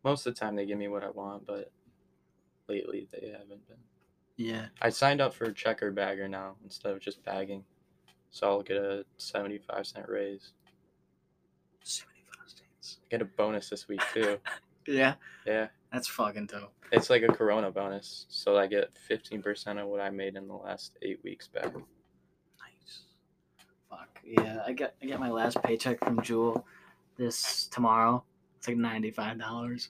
most 0.03 0.25
of 0.25 0.34
the 0.34 0.39
time 0.39 0.56
they 0.56 0.65
give 0.65 0.77
me 0.77 0.88
what 0.88 1.03
I 1.03 1.10
want, 1.10 1.45
but 1.45 1.71
lately 2.67 3.08
they 3.12 3.30
haven't 3.30 3.67
been. 3.67 3.77
Yeah. 4.38 4.67
I 4.82 4.89
signed 4.89 5.21
up 5.21 5.34
for 5.34 5.51
checker 5.51 5.91
bagger 5.91 6.27
now 6.27 6.56
instead 6.63 6.93
of 6.93 6.99
just 6.99 7.23
bagging. 7.23 7.63
So 8.30 8.47
I'll 8.47 8.62
get 8.62 8.77
a 8.77 9.06
75 9.17 9.88
cent 9.88 10.08
raise. 10.08 10.53
Seventy-five 11.84 12.47
cents. 12.49 12.99
I 13.03 13.08
get 13.10 13.21
a 13.21 13.25
bonus 13.25 13.69
this 13.69 13.88
week 13.88 14.01
too. 14.13 14.39
Yeah, 14.89 15.15
yeah. 15.45 15.67
That's 15.91 16.08
fucking 16.08 16.47
dope. 16.47 16.73
It's 16.91 17.10
like 17.10 17.23
a 17.23 17.28
corona 17.28 17.71
bonus. 17.71 18.26
So 18.30 18.58
I 18.58 18.67
get 18.67 18.89
15% 19.10 19.82
of 19.82 19.88
what 19.88 20.02
I 20.02 20.10
made 20.10 20.36
in 20.36 20.47
the 20.47 20.54
last 20.54 20.97
8 21.02 21.19
weeks 21.23 21.47
back. 21.47 21.73
Nice. 21.73 23.02
Fuck 23.89 24.19
yeah! 24.26 24.60
I 24.65 24.73
get 24.73 24.95
I 25.02 25.06
get 25.06 25.19
my 25.19 25.30
last 25.32 25.62
paycheck 25.63 26.04
from 26.04 26.21
Jewel 26.21 26.65
this 27.17 27.67
tomorrow. 27.67 28.23
It's 28.58 28.67
like 28.67 28.78
ninety 28.78 29.12
five 29.12 29.39
dollars. 29.39 29.89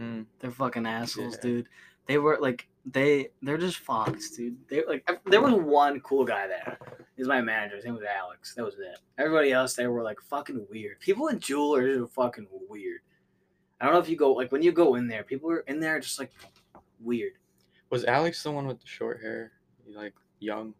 Mm. 0.00 0.26
They're 0.40 0.50
fucking 0.50 0.86
assholes, 0.86 1.34
Yeah. 1.36 1.42
dude. 1.42 1.68
They 2.06 2.18
were 2.18 2.38
like 2.40 2.66
they 2.86 3.28
they're 3.42 3.58
just 3.58 3.84
fucks, 3.84 4.34
dude. 4.36 4.56
They 4.68 4.84
like 4.84 5.08
there 5.26 5.40
was 5.42 5.54
one 5.54 6.00
cool 6.00 6.24
guy 6.24 6.48
there. 6.48 6.78
He's 7.16 7.28
my 7.28 7.40
manager. 7.40 7.76
His 7.76 7.84
name 7.84 7.94
was 7.94 8.02
Alex. 8.04 8.54
That 8.54 8.64
was 8.64 8.74
it. 8.74 8.98
Everybody 9.18 9.52
else 9.52 9.74
they 9.74 9.86
were 9.86 10.02
like 10.02 10.20
fucking 10.22 10.66
weird. 10.70 10.98
People 11.00 11.28
in 11.28 11.38
Jewel 11.38 11.76
are 11.76 11.98
just 11.98 12.12
fucking 12.14 12.48
weird. 12.68 13.00
I 13.80 13.86
don't 13.86 13.94
know 13.94 14.00
if 14.00 14.08
you 14.08 14.16
go 14.16 14.32
like 14.32 14.52
when 14.52 14.62
you 14.62 14.72
go 14.72 14.96
in 14.96 15.06
there, 15.06 15.22
people 15.22 15.50
are 15.50 15.60
in 15.60 15.80
there 15.80 15.98
just 16.00 16.18
like 16.18 16.32
weird. 17.00 17.32
Was 17.90 18.04
Alex 18.04 18.42
the 18.42 18.50
one 18.50 18.66
with 18.66 18.80
the 18.80 18.86
short 18.86 19.20
hair? 19.20 19.52
He, 19.86 19.94
like 19.94 20.14
young? 20.38 20.74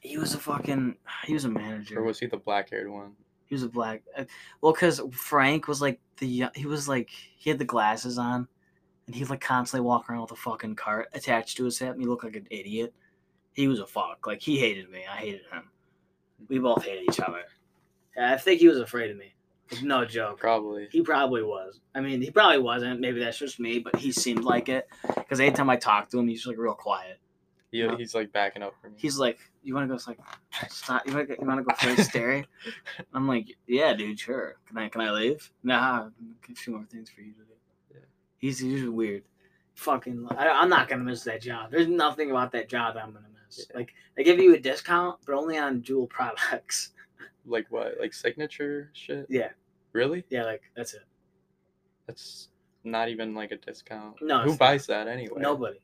He 0.00 0.18
was 0.18 0.34
a 0.34 0.38
fucking 0.38 0.96
he 1.24 1.34
was 1.34 1.44
a 1.44 1.48
manager. 1.48 2.00
Or 2.00 2.02
was 2.02 2.18
he 2.18 2.26
the 2.26 2.36
black 2.36 2.70
haired 2.70 2.90
one? 2.90 3.12
He 3.46 3.54
was 3.54 3.62
a 3.62 3.68
black. 3.68 4.02
uh, 4.16 4.24
Well, 4.60 4.72
because 4.72 5.00
Frank 5.12 5.68
was 5.68 5.80
like 5.80 6.00
the 6.18 6.44
he 6.54 6.66
was 6.66 6.88
like 6.88 7.10
he 7.10 7.50
had 7.50 7.58
the 7.58 7.64
glasses 7.64 8.16
on, 8.18 8.46
and 9.06 9.14
he'd 9.14 9.28
like 9.30 9.40
constantly 9.40 9.84
walk 9.86 10.08
around 10.08 10.22
with 10.22 10.32
a 10.32 10.36
fucking 10.36 10.76
cart 10.76 11.08
attached 11.14 11.56
to 11.56 11.64
his 11.64 11.78
hip. 11.78 11.92
And 11.92 12.00
he 12.00 12.06
looked 12.06 12.24
like 12.24 12.36
an 12.36 12.46
idiot. 12.50 12.94
He 13.52 13.68
was 13.68 13.80
a 13.80 13.86
fuck. 13.86 14.26
Like 14.26 14.40
he 14.40 14.58
hated 14.58 14.90
me. 14.90 15.02
I 15.10 15.16
hated 15.16 15.42
him. 15.52 15.64
We 16.48 16.58
both 16.58 16.84
hated 16.84 17.04
each 17.10 17.20
other. 17.20 17.42
I 18.20 18.36
think 18.36 18.60
he 18.60 18.68
was 18.68 18.78
afraid 18.78 19.10
of 19.10 19.16
me. 19.16 19.34
No 19.82 20.04
joke. 20.04 20.38
Probably. 20.38 20.88
He 20.90 21.02
probably 21.02 21.42
was. 21.42 21.80
I 21.94 22.00
mean, 22.00 22.20
he 22.20 22.30
probably 22.30 22.58
wasn't. 22.58 23.00
Maybe 23.00 23.20
that's 23.20 23.38
just 23.38 23.60
me, 23.60 23.78
but 23.78 23.96
he 23.96 24.12
seemed 24.12 24.44
like 24.44 24.68
it. 24.68 24.88
Because 25.16 25.40
anytime 25.40 25.70
I 25.70 25.76
talk 25.76 26.10
to 26.10 26.18
him, 26.18 26.28
he's 26.28 26.46
like 26.46 26.58
real 26.58 26.74
quiet. 26.74 27.18
Yeah. 27.72 27.96
He's 27.96 28.14
like 28.14 28.32
backing 28.32 28.62
up 28.62 28.74
for 28.80 28.88
me. 28.88 28.96
He's 28.98 29.16
like, 29.18 29.38
"You 29.62 29.74
want 29.74 29.84
to 29.84 29.88
go?" 29.88 29.94
It's 29.94 30.08
like, 30.08 30.18
"Stop! 30.68 31.06
You 31.06 31.14
want 31.14 31.28
to? 31.28 31.36
You 31.40 31.62
go 31.62 31.74
play 31.78 31.96
Stary?" 31.96 32.46
I'm 33.14 33.28
like, 33.28 33.56
"Yeah, 33.66 33.94
dude, 33.94 34.18
sure. 34.18 34.56
Can 34.66 34.78
I? 34.78 34.88
Can 34.88 35.02
I 35.02 35.10
leave?" 35.12 35.52
Nah, 35.62 36.08
a 36.08 36.54
few 36.54 36.72
more 36.74 36.84
things 36.90 37.10
for 37.10 37.20
you 37.20 37.32
to 37.32 37.38
do. 37.38 37.44
Yeah. 37.92 38.00
He's 38.38 38.58
he's 38.58 38.88
weird. 38.88 39.22
Fucking, 39.76 40.26
I, 40.36 40.48
I'm 40.48 40.68
not 40.68 40.88
gonna 40.88 41.04
miss 41.04 41.22
that 41.24 41.40
job. 41.40 41.70
There's 41.70 41.86
nothing 41.86 42.30
about 42.30 42.52
that 42.52 42.68
job 42.68 42.94
that 42.94 43.04
I'm 43.04 43.12
gonna 43.12 43.26
miss. 43.46 43.66
Yeah. 43.70 43.76
Like 43.78 43.94
they 44.16 44.24
give 44.24 44.40
you 44.40 44.54
a 44.54 44.58
discount, 44.58 45.20
but 45.24 45.34
only 45.36 45.56
on 45.56 45.82
Jewel 45.82 46.06
products. 46.08 46.90
like 47.46 47.66
what? 47.70 47.94
Like 48.00 48.12
signature 48.12 48.90
shit? 48.94 49.26
Yeah, 49.28 49.50
Really? 49.92 50.24
yeah, 50.30 50.44
like 50.44 50.62
that's 50.76 50.94
it. 50.94 51.02
That's 52.06 52.48
not 52.84 53.08
even 53.08 53.34
like 53.34 53.50
a 53.52 53.56
discount. 53.56 54.16
No, 54.22 54.40
Who 54.40 54.56
buys 54.56 54.86
that 54.86 55.08
anyway? 55.08 55.40
Nobody. 55.40 55.78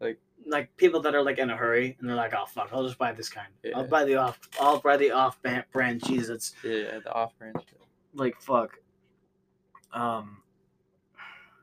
Like- 0.00 0.18
like 0.44 0.76
people 0.76 1.00
that 1.00 1.14
are 1.14 1.22
like 1.22 1.38
in 1.38 1.50
a 1.50 1.56
hurry 1.56 1.96
and 2.00 2.08
they're 2.08 2.16
like, 2.16 2.34
oh 2.36 2.46
fuck, 2.46 2.70
I'll 2.72 2.84
just 2.84 2.98
buy 2.98 3.12
this 3.12 3.28
kind. 3.28 3.46
I'll 3.76 3.86
buy 3.86 4.04
the 4.04 4.16
off. 4.16 4.40
I'll 4.60 4.80
buy 4.80 4.96
the 4.96 5.12
off 5.12 5.40
brand 5.40 5.64
brand 5.72 6.02
cheese. 6.04 6.28
It's 6.30 6.54
Yeah, 6.64 6.98
the 7.04 7.12
off-brand 7.12 7.56
like 8.14 8.40
fuck. 8.40 8.76
Um, 9.92 10.38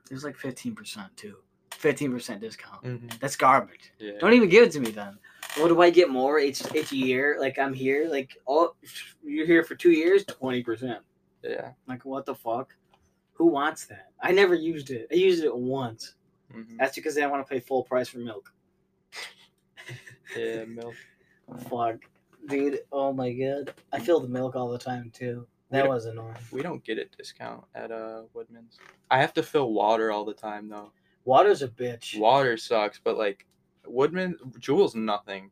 it 0.10 0.14
was 0.14 0.24
like 0.24 0.38
fifteen 0.38 0.76
percent 0.76 1.16
too. 1.18 1.36
Fifteen 1.74 2.12
percent 2.12 2.42
discount. 2.42 2.84
Mm-hmm. 2.84 3.08
That's 3.20 3.36
garbage. 3.36 3.92
Yeah. 4.00 4.14
Don't 4.20 4.34
even 4.34 4.50
give 4.50 4.64
it 4.64 4.72
to 4.72 4.80
me 4.80 4.92
then. 4.92 5.18
What 5.58 5.68
do 5.70 5.82
I 5.82 5.90
get 5.90 6.10
more 6.10 6.40
each 6.40 6.64
each 6.76 6.92
year? 6.92 7.38
Like 7.40 7.60
I'm 7.60 7.74
here. 7.74 8.08
Like 8.10 8.38
oh, 8.48 8.76
you're 9.24 9.46
here 9.46 9.64
for 9.64 9.76
two 9.76 9.92
years, 9.92 10.24
twenty 10.26 10.64
percent. 10.64 11.00
Yeah. 11.44 11.72
Like 11.88 12.06
what 12.06 12.26
the 12.26 12.36
fuck? 12.36 12.76
Who 13.34 13.46
wants 13.48 13.86
that? 13.86 14.12
I 14.22 14.32
never 14.32 14.54
used 14.54 14.90
it. 14.92 15.08
I 15.12 15.16
used 15.16 15.44
it 15.44 15.56
once. 15.56 16.16
hmm 16.52 16.78
That's 16.78 16.96
because 16.96 17.16
they 17.16 17.22
don't 17.22 17.32
want 17.32 17.46
to 17.48 17.54
pay 17.54 17.60
full 17.60 17.84
price 17.84 18.10
for 18.10 18.20
milk. 18.20 18.52
Yeah, 20.38 20.66
milk. 20.66 20.94
Fuck, 21.70 21.96
dude. 22.48 22.82
Oh 22.92 23.12
my 23.14 23.32
god. 23.32 23.74
I 23.92 24.00
feel 24.00 24.20
the 24.20 24.28
milk 24.28 24.56
all 24.56 24.70
the 24.70 24.78
time 24.78 25.12
too. 25.14 25.48
That 25.72 25.88
was 25.88 26.06
annoying. 26.06 26.36
We 26.52 26.62
don't 26.62 26.84
get 26.84 26.98
a 26.98 27.06
discount 27.18 27.64
at 27.76 27.92
uh 27.92 28.24
Woodman's. 28.34 28.78
I 29.10 29.20
have 29.20 29.34
to 29.36 29.44
fill 29.44 29.72
water 29.74 30.12
all 30.12 30.26
the 30.26 30.34
time 30.34 30.68
though. 30.70 30.92
Water's 31.26 31.62
a 31.62 31.68
bitch. 31.68 32.18
Water 32.20 32.58
sucks, 32.58 33.00
but 33.04 33.18
like 33.18 33.46
Woodman, 33.86 34.38
Jewel's 34.60 34.96
nothing. 34.96 35.52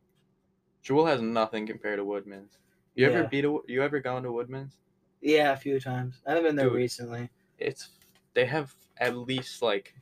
Jewel 0.84 1.06
has 1.06 1.21
nothing 1.21 1.65
compared 1.67 1.97
to 2.00 2.06
Woodman's. 2.06 2.58
You 2.95 3.08
Yeah. 3.10 3.13
ever 3.13 3.28
beat 3.28 3.45
a? 3.45 3.58
You 3.67 3.82
ever 3.84 4.00
gone 4.00 4.23
to 4.23 4.32
Woodman's? 4.32 4.78
Yeah, 5.22 5.52
a 5.54 5.58
few 5.58 5.80
times. 5.80 6.22
I 6.26 6.30
haven't 6.32 6.46
been 6.46 6.56
there 6.56 6.68
Dude. 6.70 6.76
recently. 6.76 7.30
It's 7.58 7.90
they 8.34 8.46
have 8.46 8.74
at 8.98 9.18
least 9.18 9.62
like 9.62 9.94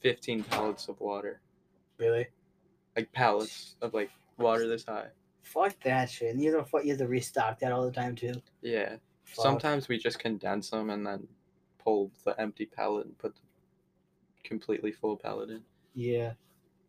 fifteen 0.00 0.42
pallets 0.44 0.88
of 0.88 0.98
water, 1.00 1.40
Really? 1.98 2.26
like 2.96 3.10
pallets 3.12 3.76
of 3.82 3.94
like 3.94 4.10
water 4.38 4.66
this 4.68 4.84
high. 4.84 5.06
Fuck 5.42 5.74
that 5.84 6.10
shit. 6.10 6.30
And 6.32 6.42
you 6.42 6.54
have 6.56 6.70
to 6.70 6.78
you 6.82 6.90
have 6.90 6.98
to 6.98 7.08
restock 7.08 7.58
that 7.60 7.72
all 7.72 7.84
the 7.84 7.92
time 7.92 8.14
too. 8.16 8.34
Yeah. 8.62 8.96
Fuck. 9.24 9.42
Sometimes 9.44 9.88
we 9.88 9.98
just 9.98 10.18
condense 10.18 10.70
them 10.70 10.90
and 10.90 11.06
then 11.06 11.26
pull 11.78 12.10
the 12.24 12.38
empty 12.40 12.66
pallet 12.66 13.06
and 13.06 13.16
put 13.18 13.34
the 13.34 13.40
completely 14.48 14.92
full 14.92 15.16
pallet 15.16 15.50
in. 15.50 15.62
Yeah. 15.94 16.32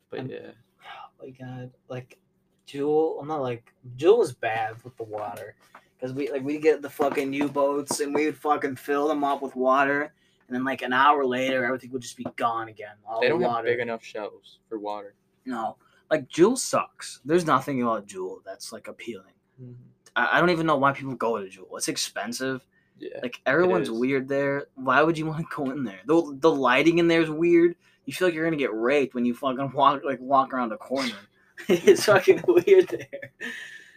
But 0.09 0.29
yeah, 0.29 0.51
Oh 0.81 1.25
my 1.25 1.29
god. 1.31 1.71
Like 1.89 2.17
Jewel, 2.65 3.17
I'm 3.21 3.27
not 3.27 3.41
like 3.41 3.73
Jewel 3.97 4.19
was 4.19 4.33
bad 4.33 4.81
with 4.83 4.95
the 4.97 5.03
water. 5.03 5.55
Cause 6.03 6.11
we 6.11 6.29
like 6.29 6.43
we 6.43 6.57
get 6.57 6.81
the 6.81 6.89
fucking 6.89 7.31
U 7.31 7.47
boats 7.47 8.01
and 8.01 8.13
we 8.13 8.25
would 8.25 8.35
fucking 8.37 8.75
fill 8.75 9.07
them 9.07 9.23
up 9.23 9.41
with 9.41 9.55
water, 9.55 10.01
and 10.01 10.53
then 10.53 10.65
like 10.65 10.81
an 10.81 10.91
hour 10.91 11.25
later 11.25 11.63
everything 11.63 11.91
would 11.91 12.01
just 12.01 12.17
be 12.17 12.25
gone 12.35 12.67
again. 12.67 12.95
All 13.07 13.21
they 13.21 13.29
don't 13.29 13.41
have 13.41 13.49
water. 13.49 13.67
big 13.67 13.79
enough 13.79 14.03
shelves 14.03 14.59
for 14.67 14.79
water. 14.79 15.15
No, 15.45 15.77
like 16.11 16.27
Jewel 16.27 16.57
sucks. 16.57 17.21
There's 17.23 17.45
nothing 17.45 17.81
about 17.81 18.05
Jewel 18.05 18.41
that's 18.45 18.73
like 18.73 18.89
appealing. 18.89 19.31
Mm-hmm. 19.61 19.71
I, 20.17 20.29
I 20.33 20.39
don't 20.41 20.49
even 20.49 20.65
know 20.65 20.75
why 20.75 20.91
people 20.91 21.15
go 21.15 21.37
to 21.37 21.47
Jewel. 21.47 21.77
It's 21.77 21.87
expensive. 21.87 22.67
Yeah. 22.99 23.19
Like 23.21 23.39
everyone's 23.45 23.89
weird 23.89 24.27
there. 24.27 24.67
Why 24.75 25.01
would 25.03 25.17
you 25.17 25.25
want 25.25 25.39
to 25.39 25.55
go 25.55 25.71
in 25.71 25.85
there? 25.85 26.01
The 26.05 26.37
the 26.41 26.51
lighting 26.51 26.97
in 26.97 27.07
there 27.07 27.21
is 27.21 27.29
weird. 27.29 27.77
You 28.03 28.11
feel 28.11 28.27
like 28.27 28.35
you're 28.35 28.43
gonna 28.43 28.57
get 28.57 28.73
raped 28.73 29.15
when 29.15 29.23
you 29.23 29.33
fucking 29.33 29.71
walk 29.71 30.01
like 30.03 30.19
walk 30.19 30.53
around 30.53 30.73
a 30.73 30.77
corner. 30.77 31.15
it's 31.69 32.05
fucking 32.05 32.43
weird 32.47 32.89
there. 32.89 33.31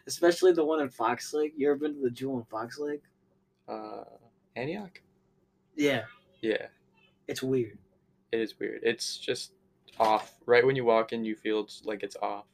Especially 0.06 0.52
the 0.52 0.64
one 0.64 0.80
in 0.80 0.88
Fox 0.88 1.32
Lake. 1.34 1.52
You 1.56 1.68
ever 1.70 1.78
been 1.78 1.94
to 1.94 2.00
the 2.00 2.10
Jewel 2.10 2.38
in 2.38 2.44
Fox 2.44 2.78
Lake? 2.78 3.02
Uh, 3.68 4.04
Antioch. 4.54 5.00
Yeah, 5.74 6.04
Yeah, 6.40 6.66
it's 7.28 7.42
weird. 7.42 7.78
it 8.32 8.40
is 8.40 8.58
weird. 8.58 8.80
It's 8.82 9.18
just 9.18 9.52
off. 9.98 10.36
Right 10.46 10.64
when 10.64 10.76
you 10.76 10.84
walk 10.84 11.12
in, 11.12 11.24
you 11.24 11.36
feel 11.36 11.60
it's 11.60 11.82
like 11.84 12.02
it's 12.02 12.16
off. 12.22 12.44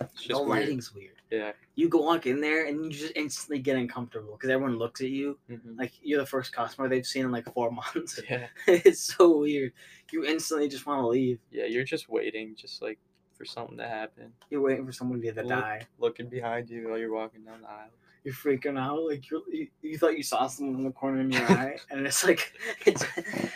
It's 0.00 0.22
The 0.22 0.28
just 0.28 0.40
weird. 0.46 0.48
lighting's 0.60 0.94
weird. 0.94 1.16
Yeah. 1.30 1.52
You 1.74 1.88
go 1.88 2.00
walk 2.02 2.26
in 2.26 2.40
there 2.40 2.66
and 2.66 2.84
you 2.84 2.90
just 2.90 3.12
instantly 3.16 3.58
get 3.58 3.76
uncomfortable 3.76 4.32
because 4.32 4.48
everyone 4.50 4.78
looks 4.78 5.00
at 5.02 5.10
you 5.10 5.38
Mhm. 5.50 5.78
like 5.78 5.92
you're 6.02 6.18
the 6.20 6.26
first 6.26 6.52
customer 6.52 6.88
they've 6.88 7.06
seen 7.06 7.24
in 7.26 7.30
like 7.30 7.52
four 7.52 7.70
months. 7.94 8.18
Yeah. 8.28 8.46
it's 8.66 9.00
so 9.14 9.38
weird. 9.38 9.72
You 10.10 10.24
instantly 10.24 10.68
just 10.68 10.86
want 10.86 11.00
to 11.02 11.06
leave. 11.06 11.38
Yeah. 11.50 11.66
You're 11.66 11.84
just 11.84 12.08
waiting, 12.08 12.54
just 12.56 12.80
like 12.80 12.98
for 13.40 13.46
something 13.46 13.78
to 13.78 13.88
happen. 13.88 14.30
You're 14.50 14.60
waiting 14.60 14.84
for 14.84 14.92
someone 14.92 15.22
to 15.22 15.32
Look. 15.32 15.48
die. 15.48 15.80
Looking 15.98 16.28
behind 16.28 16.68
you 16.68 16.90
while 16.90 16.98
you're 16.98 17.10
walking 17.10 17.42
down 17.42 17.62
the 17.62 17.70
aisle. 17.70 17.88
You're 18.22 18.34
freaking 18.34 18.78
out. 18.78 19.08
Like 19.08 19.30
you're, 19.30 19.40
you, 19.50 19.68
you 19.80 19.96
thought 19.96 20.18
you 20.18 20.22
saw 20.22 20.46
someone 20.46 20.74
in 20.74 20.84
the 20.84 20.90
corner 20.90 21.22
of 21.22 21.30
your 21.30 21.50
eye, 21.50 21.78
and 21.90 22.06
it's 22.06 22.22
like 22.22 22.52
it's 22.84 23.02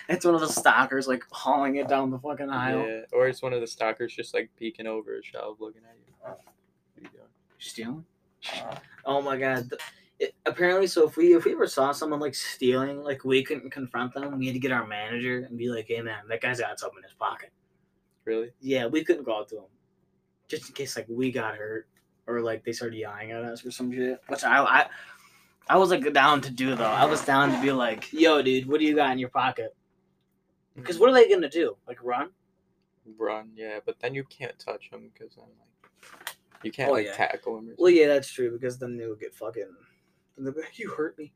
it's 0.09 0.25
one 0.25 0.35
of 0.35 0.41
the 0.41 0.49
stalkers 0.49 1.07
like 1.07 1.23
hauling 1.31 1.77
it 1.77 1.87
down 1.87 2.11
the 2.11 2.19
fucking 2.19 2.49
aisle. 2.49 2.89
Yeah. 2.89 3.01
Or 3.13 3.29
it's 3.29 3.43
one 3.43 3.53
of 3.53 3.61
the 3.61 3.67
stalkers 3.67 4.15
just 4.15 4.33
like 4.33 4.49
peeking 4.59 4.87
over 4.87 5.19
a 5.19 5.23
shelf, 5.23 5.59
looking 5.61 5.83
at 5.83 5.97
you. 5.99 6.15
What 6.23 6.31
are 6.31 7.03
you 7.03 7.09
doing? 7.11 7.29
Stealing? 7.59 8.05
Uh-huh. 8.55 8.79
Oh 9.05 9.21
my 9.21 9.37
god. 9.37 9.71
It, 10.19 10.35
apparently, 10.47 10.87
so 10.87 11.07
if 11.07 11.19
we 11.19 11.37
if 11.37 11.45
we 11.45 11.53
ever 11.53 11.67
saw 11.67 11.93
someone 11.93 12.21
like 12.21 12.35
stealing, 12.35 13.03
like 13.03 13.27
we 13.27 13.45
couldn't 13.45 13.69
confront 13.69 14.15
them. 14.15 14.39
We 14.39 14.47
had 14.47 14.55
to 14.55 14.61
get 14.61 14.73
our 14.73 14.87
manager 14.87 15.45
and 15.47 15.59
be 15.59 15.69
like, 15.69 15.89
"Hey 15.89 16.01
man, 16.01 16.23
that 16.31 16.41
guy's 16.41 16.61
got 16.61 16.81
something 16.81 17.01
in 17.01 17.03
his 17.03 17.13
pocket." 17.13 17.53
Really? 18.25 18.51
Yeah, 18.61 18.87
we 18.87 19.05
couldn't 19.05 19.25
go 19.25 19.37
out 19.37 19.49
to 19.51 19.57
him, 19.57 19.65
just 20.49 20.69
in 20.69 20.75
case 20.75 20.97
like 20.97 21.07
we 21.09 21.31
got 21.33 21.57
hurt 21.57 21.89
or 22.27 22.41
like 22.41 22.65
they 22.65 22.73
started 22.73 22.97
yelling 22.97 23.31
at 23.33 23.43
us 23.45 23.65
or 23.65 23.71
some 23.71 23.93
shit. 23.93 24.21
Which 24.29 24.45
I 24.45 24.63
I, 24.63 24.87
I 25.69 25.77
was 25.77 25.91
like 25.91 26.13
down 26.13 26.41
to 26.43 26.51
do 26.51 26.75
though. 26.75 26.85
I 26.85 27.05
was 27.05 27.25
down 27.25 27.51
to 27.53 27.61
be 27.63 27.73
like, 27.73 28.13
"Yo, 28.13 28.43
dude, 28.43 28.67
what 28.69 28.81
do 28.81 28.87
you 28.87 28.95
got 28.95 29.13
in 29.13 29.19
your 29.19 29.31
pocket?" 29.31 29.75
Because 30.77 30.99
what 30.99 31.09
are 31.11 31.15
they 31.15 31.29
gonna 31.29 31.49
do? 31.49 31.77
Like 31.87 31.99
run? 32.03 32.31
run, 33.19 33.51
yeah, 33.55 33.81
but 33.85 34.01
then 34.01 34.15
you 34.15 34.25
can't 34.25 34.59
touch 34.59 34.91
them 34.91 35.11
because 35.13 35.35
then 35.37 35.45
like 35.45 36.35
you 36.63 36.73
can't 36.73 36.91
Oh, 36.91 36.95
like 36.95 37.07
yeah. 37.07 37.13
tackle 37.13 37.57
them. 37.57 37.69
Or 37.71 37.75
Well, 37.79 37.91
yeah, 37.91 38.09
that's 38.09 38.31
true 38.33 38.51
because 38.51 38.79
then 38.79 38.97
they'll 38.97 39.15
get 39.15 39.35
fucking. 39.35 39.69
Then 40.37 40.45
they'll 40.45 40.55
be 40.55 40.61
like, 40.63 40.79
you 40.79 40.91
hurt 40.91 41.19
me. 41.19 41.33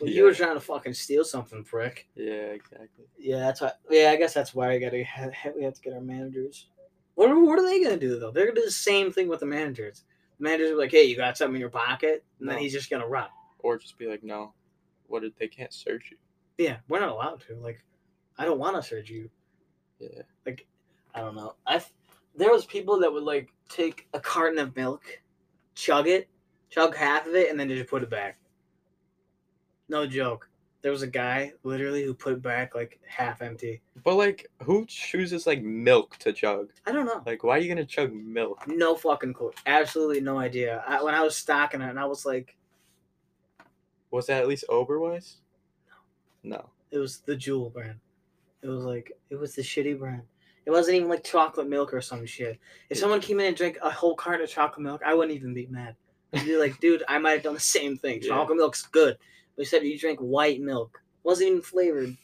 Well, 0.00 0.10
You 0.10 0.24
were 0.24 0.34
trying 0.34 0.54
to 0.54 0.60
fucking 0.60 0.94
steal 0.94 1.24
something, 1.24 1.64
prick. 1.64 2.08
Yeah, 2.14 2.32
exactly. 2.56 3.04
Yeah, 3.18 3.38
that's 3.40 3.60
why. 3.60 3.72
Yeah, 3.90 4.10
I 4.10 4.16
guess 4.16 4.34
that's 4.34 4.54
why 4.54 4.68
we 4.70 4.78
gotta. 4.80 4.96
We 5.56 5.64
have 5.64 5.74
to 5.74 5.80
get 5.82 5.92
our 5.92 6.00
managers. 6.00 6.68
What 7.14 7.30
are, 7.30 7.38
what 7.38 7.58
are 7.58 7.66
they 7.66 7.82
gonna 7.82 7.96
do 7.96 8.18
though? 8.18 8.30
They're 8.30 8.46
gonna 8.46 8.60
do 8.60 8.64
the 8.64 8.70
same 8.70 9.12
thing 9.12 9.28
with 9.28 9.40
the 9.40 9.46
managers. 9.46 10.04
The 10.38 10.44
managers 10.44 10.70
are 10.70 10.78
like, 10.78 10.90
"Hey, 10.90 11.04
you 11.04 11.16
got 11.16 11.36
something 11.36 11.56
in 11.56 11.60
your 11.60 11.70
pocket," 11.70 12.24
and 12.40 12.48
then 12.48 12.58
he's 12.58 12.72
just 12.72 12.90
gonna 12.90 13.06
run. 13.06 13.28
Or 13.62 13.78
just 13.78 13.96
be 13.98 14.06
like, 14.06 14.24
no, 14.24 14.54
what 15.06 15.22
did 15.22 15.34
they 15.38 15.48
can't 15.48 15.72
search 15.72 16.10
you? 16.10 16.16
Yeah, 16.58 16.78
we're 16.88 17.00
not 17.00 17.10
allowed 17.10 17.42
to. 17.46 17.54
Like, 17.56 17.84
I 18.38 18.44
don't 18.44 18.58
want 18.58 18.76
to 18.76 18.82
search 18.82 19.08
you. 19.08 19.30
Yeah. 19.98 20.22
Like, 20.44 20.66
I 21.14 21.20
don't 21.20 21.36
know. 21.36 21.54
I 21.66 21.82
there 22.34 22.50
was 22.50 22.64
people 22.64 22.98
that 23.00 23.12
would 23.12 23.22
like 23.22 23.52
take 23.68 24.08
a 24.14 24.20
carton 24.20 24.58
of 24.58 24.74
milk, 24.74 25.02
chug 25.74 26.08
it, 26.08 26.28
chug 26.70 26.96
half 26.96 27.26
of 27.26 27.34
it, 27.34 27.50
and 27.50 27.60
then 27.60 27.68
just 27.68 27.90
put 27.90 28.02
it 28.02 28.10
back. 28.10 28.38
No 29.88 30.06
joke. 30.06 30.48
There 30.82 30.90
was 30.90 31.02
a 31.02 31.06
guy 31.06 31.52
literally 31.62 32.04
who 32.04 32.12
put 32.12 32.42
back 32.42 32.74
like 32.74 32.98
half 33.06 33.40
empty. 33.40 33.80
But 34.02 34.16
like, 34.16 34.48
who 34.64 34.84
chooses 34.86 35.46
like 35.46 35.62
milk 35.62 36.16
to 36.18 36.32
chug? 36.32 36.70
I 36.86 36.92
don't 36.92 37.06
know. 37.06 37.22
Like, 37.24 37.44
why 37.44 37.56
are 37.56 37.60
you 37.60 37.68
gonna 37.68 37.84
chug 37.86 38.12
milk? 38.12 38.64
No 38.66 38.96
fucking 38.96 39.34
clue. 39.34 39.52
Absolutely 39.66 40.20
no 40.20 40.38
idea. 40.38 40.82
I, 40.86 41.02
when 41.02 41.14
I 41.14 41.22
was 41.22 41.36
stocking 41.36 41.80
it, 41.80 41.88
and 41.88 42.00
I 42.00 42.06
was 42.06 42.26
like, 42.26 42.56
Was 44.10 44.26
that 44.26 44.42
at 44.42 44.48
least 44.48 44.64
Oberweis? 44.68 45.36
No. 46.42 46.56
No. 46.58 46.70
it 46.90 46.98
was 46.98 47.18
the 47.20 47.36
Jewel 47.36 47.70
brand. 47.70 48.00
It 48.62 48.68
was 48.68 48.84
like 48.84 49.12
it 49.30 49.36
was 49.36 49.54
the 49.54 49.62
shitty 49.62 49.98
brand. 49.98 50.22
It 50.66 50.70
wasn't 50.70 50.96
even 50.96 51.08
like 51.08 51.24
chocolate 51.24 51.68
milk 51.68 51.92
or 51.94 52.00
some 52.00 52.24
shit. 52.26 52.58
If 52.90 52.98
someone 52.98 53.20
came 53.20 53.40
in 53.40 53.46
and 53.46 53.56
drank 53.56 53.78
a 53.82 53.90
whole 53.90 54.14
carton 54.14 54.44
of 54.44 54.50
chocolate 54.50 54.82
milk, 54.82 55.00
I 55.04 55.14
wouldn't 55.14 55.36
even 55.36 55.54
be 55.54 55.66
mad. 55.66 55.96
I'd 56.32 56.44
be 56.44 56.56
like, 56.56 56.78
dude, 56.80 57.02
I 57.08 57.18
might 57.18 57.32
have 57.32 57.42
done 57.42 57.54
the 57.54 57.60
same 57.60 57.96
thing. 57.96 58.20
Yeah. 58.22 58.28
Chocolate 58.30 58.58
milk's 58.58 58.82
good. 58.86 59.16
But 59.56 59.66
said 59.66 59.82
you 59.84 59.98
drank 59.98 60.18
white 60.20 60.60
milk. 60.60 60.98
wasn't 61.24 61.50
even 61.50 61.62
flavored. 61.62 62.16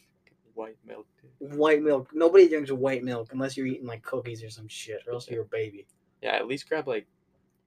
White 0.55 0.77
milk. 0.85 1.07
Dude. 1.41 1.55
White 1.57 1.83
milk. 1.83 2.11
Nobody 2.13 2.49
drinks 2.49 2.73
white 2.73 3.05
milk 3.05 3.29
unless 3.33 3.57
you're 3.57 3.67
eating 3.67 3.87
like 3.87 4.03
cookies 4.03 4.43
or 4.43 4.51
some 4.51 4.67
shit, 4.69 5.01
or 5.07 5.13
else 5.15 5.29
Yeah. 5.29 5.35
you're 5.35 5.45
a 5.45 5.47
baby. 5.49 5.87
Yeah, 6.23 6.35
at 6.35 6.47
least 6.49 6.69
grab 6.69 6.89
like 6.89 7.07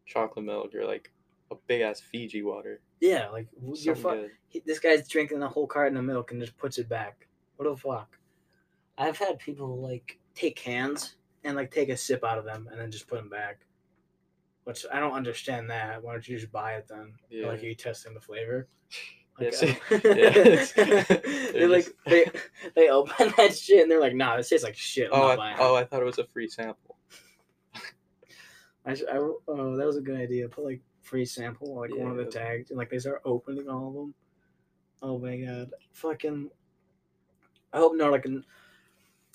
chocolate 0.06 0.44
milk 0.46 0.76
or 0.76 0.86
like 0.86 1.12
a 1.52 1.56
big 1.68 1.82
ass 1.82 2.02
Fiji 2.02 2.44
water. 2.44 2.82
Yeah, 3.00 3.30
like 3.30 3.48
Something 3.76 3.96
fu- 3.96 4.30
he- 4.50 4.64
this 4.66 4.80
guy's 4.80 5.08
drinking 5.08 5.42
a 5.42 5.48
whole 5.48 5.68
carton 5.68 5.98
of 5.98 6.04
milk 6.04 6.32
and 6.32 6.42
just 6.42 6.58
puts 6.58 6.78
it 6.78 6.90
back. 6.90 7.28
What 7.56 7.70
the 7.70 7.78
fuck? 7.78 8.18
I've 8.98 9.18
had 9.18 9.40
people 9.40 9.80
like 9.82 10.20
take 10.36 10.56
cans 10.58 11.16
and 11.46 11.56
like 11.56 11.72
take 11.72 11.90
a 11.90 11.96
sip 11.98 12.24
out 12.26 12.38
of 12.38 12.46
them 12.46 12.68
and 12.72 12.80
then 12.80 12.92
just 12.92 13.08
put 13.08 13.16
them 13.18 13.30
back. 13.30 13.66
Which 14.66 14.86
I 14.92 15.00
don't 15.00 15.14
understand 15.14 15.70
that. 15.70 16.04
Why 16.04 16.12
don't 16.12 16.28
you 16.28 16.38
just 16.38 16.52
buy 16.52 16.74
it 16.74 16.88
then? 16.90 16.98
Or, 17.00 17.48
Like 17.52 17.62
Yeah. 17.62 17.68
are 17.68 17.70
you 17.70 17.76
testing 17.76 18.14
the 18.14 18.22
flavor? 18.22 18.68
Yeah, 19.52 19.52
Like, 19.62 19.82
uh, 19.98 20.14
yeah. 20.16 21.04
they 21.04 21.52
They're 21.54 21.68
like 21.78 21.88
they 22.06 22.26
they 22.76 22.90
open 22.90 23.34
that 23.38 23.56
shit 23.56 23.82
and 23.82 23.92
they're 23.92 24.00
like, 24.00 24.16
nah, 24.16 24.38
this 24.38 24.50
tastes 24.50 24.64
like 24.66 24.76
shit. 24.76 25.10
I'm 25.12 25.20
Oh, 25.20 25.28
not 25.28 25.40
I, 25.40 25.56
oh. 25.60 25.76
I 25.76 25.84
thought 25.84 26.02
it 26.02 26.06
was 26.06 26.20
a 26.20 26.26
free 26.26 26.48
sample. 26.48 26.98
I, 28.86 28.92
I 28.94 29.18
oh 29.18 29.76
that 29.78 29.86
was 29.86 29.98
a 29.98 30.02
good 30.02 30.20
idea. 30.20 30.48
Put 30.50 30.66
like 30.66 30.82
free 31.02 31.26
sample 31.26 31.80
like 31.80 31.96
one 31.96 32.12
of 32.12 32.18
the 32.18 32.26
tags 32.26 32.70
and 32.72 32.78
like 32.78 32.90
they 32.90 33.00
start 33.00 33.22
opening 33.26 33.70
all 33.70 33.88
of 33.90 33.94
them. 33.94 34.14
Oh 35.04 35.18
my 35.20 35.38
god, 35.38 35.72
fucking! 35.94 36.50
I 37.74 37.78
hope 37.78 37.96
no 37.96 38.10
like. 38.10 38.26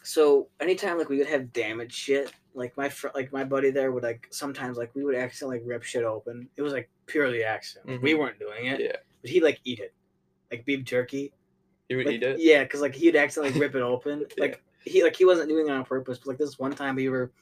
So 0.03 0.49
anytime 0.61 0.99
like 0.99 1.09
we 1.09 1.19
would 1.19 1.27
have 1.27 1.53
damaged 1.53 1.93
shit, 1.95 2.33
like 2.55 2.77
my 2.77 2.89
fr- 2.89 3.09
like 3.15 3.33
my 3.33 3.43
buddy 3.45 3.71
there 3.71 3.91
would 3.93 4.05
like 4.05 4.29
sometimes 4.31 4.79
like 4.79 4.95
we 4.95 5.05
would 5.05 5.17
accidentally 5.17 5.61
rip 5.65 5.83
shit 5.83 6.05
open. 6.05 6.49
It 6.57 6.63
was 6.63 6.73
like 6.73 6.89
purely 7.07 7.43
accident. 7.45 8.01
We 8.03 8.13
Mhm. 8.15 8.19
weren't 8.19 8.39
doing 8.39 8.67
it, 8.67 8.81
Yeah, 8.81 8.97
but 9.27 9.33
he'd 9.33 9.43
like 9.43 9.61
eat 9.65 9.81
it, 9.81 9.93
like 10.53 10.65
beef 10.65 10.85
jerky. 10.85 11.33
you 11.89 11.97
would 11.97 12.07
Like, 12.07 12.15
eat 12.17 12.23
it. 12.23 12.37
Yeah, 12.41 12.63
because 12.63 12.81
like 12.81 12.95
he'd 12.95 13.17
accidentally 13.17 13.61
rip 13.61 13.75
it 13.75 13.83
open. 13.83 14.25
Yeah. 14.37 14.43
Like 14.45 14.63
he 14.85 15.03
like 15.03 15.17
he 15.17 15.25
wasn't 15.25 15.49
doing 15.49 15.67
it 15.67 15.73
on 15.73 15.85
purpose. 15.85 16.19
But 16.19 16.29
like 16.29 16.39
this 16.39 16.59
one 16.59 16.73
time 16.73 16.95
we 16.95 17.09
were 17.09 17.33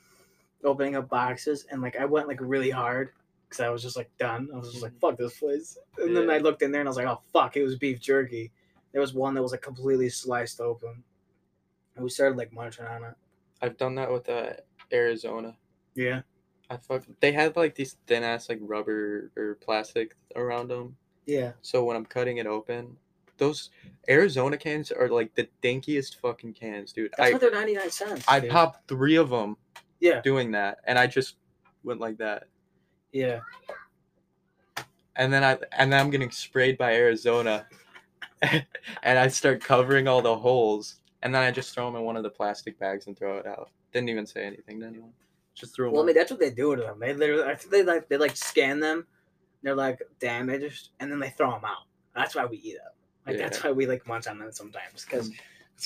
opening 0.64 0.96
up 0.96 1.10
boxes 1.10 1.66
and 1.70 1.82
like 1.82 1.96
I 1.96 2.06
went 2.06 2.26
like 2.26 2.38
really 2.40 2.70
hard 2.70 3.10
because 3.46 3.60
I 3.60 3.68
was 3.68 3.82
just 3.82 3.96
like 3.96 4.10
done. 4.18 4.48
I 4.52 4.56
was 4.56 4.70
just 4.70 4.82
like 4.82 4.98
fuck 4.98 5.18
this 5.18 5.38
place. 5.38 5.76
And 5.98 6.16
then 6.16 6.30
I 6.30 6.38
looked 6.38 6.62
in 6.62 6.72
there 6.72 6.80
and 6.80 6.88
I 6.88 6.90
was 6.90 6.96
like 6.96 7.06
oh 7.06 7.20
fuck 7.34 7.56
it 7.58 7.62
was 7.62 7.76
beef 7.76 8.00
jerky. 8.00 8.50
There 8.92 9.00
was 9.02 9.12
one 9.12 9.34
that 9.34 9.42
was 9.42 9.52
like 9.52 9.60
completely 9.60 10.08
sliced 10.08 10.60
open. 10.60 11.02
And 11.96 12.02
we 12.04 12.08
started 12.08 12.38
like 12.38 12.52
munching 12.52 12.86
on 12.86 13.04
it. 13.04 13.14
I've 13.60 13.76
done 13.76 13.94
that 13.96 14.10
with 14.10 14.28
uh, 14.28 14.54
Arizona. 14.92 15.54
Yeah. 15.94 16.22
I 16.70 16.76
fuck. 16.78 17.04
They 17.20 17.32
had 17.32 17.56
like 17.56 17.74
these 17.74 17.96
thin 18.06 18.22
ass 18.22 18.48
like 18.48 18.58
rubber 18.62 19.30
or 19.36 19.58
plastic 19.60 20.16
around 20.34 20.68
them. 20.68 20.96
Yeah. 21.26 21.52
So 21.62 21.84
when 21.84 21.96
I'm 21.96 22.04
cutting 22.06 22.38
it 22.38 22.46
open, 22.46 22.96
those 23.38 23.70
Arizona 24.08 24.56
cans 24.56 24.92
are 24.92 25.08
like 25.08 25.34
the 25.34 25.48
dinkiest 25.62 26.16
fucking 26.16 26.52
cans, 26.54 26.92
dude. 26.92 27.12
That's 27.16 27.30
I 27.30 27.32
what 27.32 27.40
they're 27.40 27.50
ninety 27.50 27.74
nine 27.74 27.90
cents. 27.90 28.24
I 28.28 28.40
dude. 28.40 28.50
popped 28.50 28.88
three 28.88 29.16
of 29.16 29.30
them 29.30 29.56
Yeah. 30.00 30.20
doing 30.20 30.50
that, 30.52 30.78
and 30.86 30.98
I 30.98 31.06
just 31.06 31.36
went 31.82 32.00
like 32.00 32.18
that, 32.18 32.44
Yeah. 33.12 33.40
and 35.16 35.32
then 35.32 35.42
I 35.44 35.58
and 35.72 35.92
then 35.92 36.00
I'm 36.00 36.10
getting 36.10 36.30
sprayed 36.30 36.76
by 36.78 36.94
Arizona, 36.94 37.66
and 38.42 39.18
I 39.18 39.28
start 39.28 39.62
covering 39.62 40.08
all 40.08 40.22
the 40.22 40.36
holes, 40.36 40.96
and 41.22 41.34
then 41.34 41.42
I 41.42 41.50
just 41.50 41.74
throw 41.74 41.86
them 41.86 41.96
in 41.96 42.02
one 42.02 42.16
of 42.16 42.22
the 42.22 42.30
plastic 42.30 42.78
bags 42.78 43.06
and 43.06 43.16
throw 43.16 43.38
it 43.38 43.46
out. 43.46 43.70
Didn't 43.92 44.08
even 44.10 44.26
say 44.26 44.44
anything 44.44 44.80
to 44.80 44.86
anyone. 44.86 45.12
Just 45.54 45.74
threw 45.74 45.86
them. 45.86 45.94
Well, 45.94 46.02
I 46.02 46.06
mean, 46.06 46.16
that's 46.16 46.30
what 46.32 46.40
they 46.40 46.50
do 46.50 46.74
to 46.74 46.82
them. 46.82 46.98
They 47.00 47.14
literally, 47.14 47.44
I 47.44 47.54
think 47.54 47.70
they 47.70 47.82
like 47.82 48.08
they 48.08 48.16
like 48.16 48.36
scan 48.36 48.80
them. 48.80 49.06
They're 49.64 49.74
like 49.74 50.00
damaged, 50.20 50.90
and 51.00 51.10
then 51.10 51.18
they 51.18 51.30
throw 51.30 51.50
them 51.50 51.64
out. 51.64 51.88
That's 52.14 52.36
why 52.36 52.46
we 52.46 52.58
eat 52.58 52.76
them. 52.76 52.92
Like 53.26 53.38
that's 53.38 53.64
why 53.64 53.72
we 53.72 53.86
like 53.86 54.06
munch 54.06 54.28
on 54.28 54.38
them 54.38 54.52
sometimes. 54.52 55.04
Because 55.04 55.30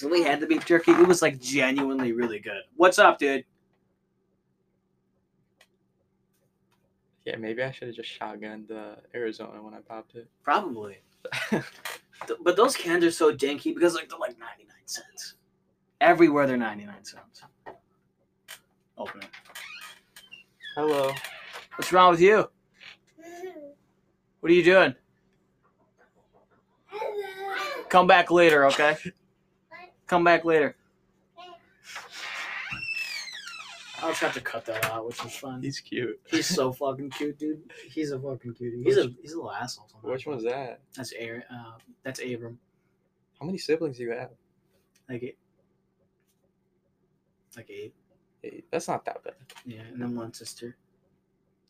when 0.03 0.13
we 0.13 0.23
had 0.23 0.41
the 0.41 0.47
beef 0.47 0.67
jerky, 0.67 0.91
it 0.91 1.09
was 1.09 1.23
like 1.23 1.41
genuinely 1.41 2.13
really 2.13 2.41
good. 2.41 2.63
What's 2.77 2.99
up, 2.99 3.19
dude? 3.19 3.45
yeah, 7.29 7.37
maybe 7.37 7.63
I 7.63 7.71
should 7.71 7.89
have 7.89 7.97
just 7.97 8.19
shotgunned 8.19 8.71
uh, 8.71 8.97
Arizona 9.15 9.63
when 9.63 9.75
I 9.75 9.81
popped 9.81 10.15
it. 10.15 10.29
Probably. 10.43 10.99
But 12.43 12.57
those 12.57 12.75
cans 12.75 13.05
are 13.05 13.13
so 13.13 13.33
janky 13.33 13.73
because 13.73 13.95
like 13.95 14.09
they're 14.09 14.19
like 14.19 14.37
ninety 14.41 14.65
nine 14.65 14.87
cents. 14.87 15.35
Everywhere 16.01 16.49
they're 16.49 16.57
ninety 16.57 16.85
nine 16.85 17.05
cents. 17.05 17.45
Open 18.99 19.23
it. 19.23 19.29
Hello. 20.75 21.13
What's 21.77 21.93
wrong 21.93 22.11
with 22.11 22.21
you? 22.21 22.51
What 24.41 24.53
are 24.53 24.55
you 24.55 24.65
doing? 24.65 24.95
Come 27.89 28.07
back 28.07 28.31
later, 28.31 28.67
okay? 28.67 28.97
Come 30.07 30.25
back 30.25 30.45
later. 30.45 30.77
I'll 34.01 34.11
just 34.11 34.21
have 34.21 34.35
to 34.35 34.41
cut 34.41 34.65
that 34.67 34.85
out, 34.85 35.07
which 35.07 35.25
is 35.25 35.35
fun. 35.35 35.61
He's 35.63 35.81
cute. 35.81 36.21
He's 36.27 36.47
so 36.47 36.73
fucking 36.73 37.11
cute, 37.11 37.37
dude. 37.37 37.61
He's 37.91 38.13
a 38.13 38.19
fucking 38.19 38.55
cutie. 38.55 38.83
He's 38.85 38.97
a 38.97 39.11
he's 39.21 39.33
a 39.33 39.37
little 39.37 39.51
asshole. 39.51 39.89
sometimes. 39.91 40.13
Which 40.13 40.27
one's 40.27 40.45
that? 40.45 40.81
That's 40.97 41.13
Aaron. 41.13 41.43
Uh, 41.51 41.79
that's 42.05 42.21
Abram. 42.21 42.59
How 43.41 43.47
many 43.47 43.59
siblings 43.59 43.97
do 43.97 44.05
you 44.05 44.13
have? 44.13 44.31
Like 45.09 45.23
eight. 45.25 45.39
Like 47.57 47.71
eight. 47.71 47.95
Eight. 48.45 48.67
That's 48.71 48.87
not 48.87 49.05
that 49.07 49.25
bad. 49.25 49.35
Yeah, 49.67 49.81
and 49.93 50.01
then 50.01 50.15
one 50.15 50.33
sister. 50.33 50.77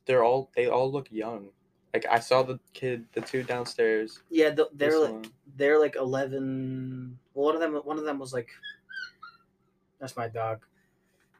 They're 0.05 0.23
all 0.23 0.51
they 0.55 0.67
all 0.67 0.93
look 0.93 1.11
young. 1.11 1.49
Like 1.95 2.07
I 2.11 2.19
saw 2.21 2.43
the 2.43 2.59
kid, 2.75 3.07
the 3.15 3.21
two 3.21 3.43
downstairs. 3.43 4.21
Yeah, 4.31 4.51
th- 4.55 4.69
they're 4.75 4.99
like 4.99 5.13
one. 5.13 5.25
they're 5.57 5.81
like 5.81 5.97
eleven. 5.97 7.19
Well, 7.35 7.47
one 7.47 7.55
of 7.55 7.61
them 7.61 7.75
one 7.85 7.99
of 7.99 8.05
them 8.05 8.19
was 8.19 8.33
like. 8.33 8.49
That's 10.01 10.17
my 10.17 10.29
dog. 10.29 10.65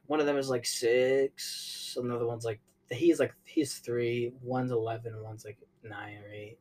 One 0.07 0.19
of 0.19 0.25
them 0.25 0.37
is 0.37 0.49
like 0.49 0.65
six. 0.65 1.95
Another 2.01 2.27
one's 2.27 2.43
like 2.45 2.59
he's 2.91 3.19
like 3.19 3.33
he's 3.45 3.75
three. 3.75 4.33
One's 4.41 4.71
eleven. 4.71 5.13
One's 5.23 5.45
like 5.45 5.57
nine 5.83 6.17
or 6.25 6.29
eight. 6.31 6.57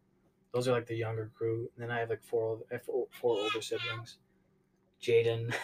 Those 0.54 0.68
are 0.68 0.72
like 0.72 0.86
the 0.86 0.94
younger 0.96 1.30
crew. 1.36 1.68
And 1.74 1.82
then 1.82 1.90
I 1.90 2.00
have 2.00 2.10
like 2.10 2.22
four 2.22 2.44
old- 2.44 2.62
I 2.70 2.74
have 2.74 2.84
four 2.84 3.06
four 3.20 3.38
older 3.38 3.60
siblings. 3.62 4.18
Jaden, 5.02 5.54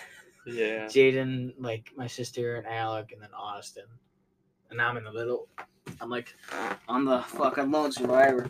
Yeah. 0.47 0.87
Jaden, 0.87 1.55
like 1.59 1.91
my 1.97 2.07
sister 2.07 2.57
and 2.57 2.67
Alec, 2.67 3.11
and 3.13 3.23
then 3.23 3.31
Austin. 3.37 3.85
And 4.71 4.79
now 4.79 4.89
I'm 4.89 4.97
in 4.97 5.05
the 5.05 5.13
middle. 5.13 5.49
I'm 6.01 6.11
like 6.11 6.35
on 6.88 7.05
the 7.05 7.20
fucking 7.23 7.70
lone 7.70 7.92
survivor. 7.92 8.47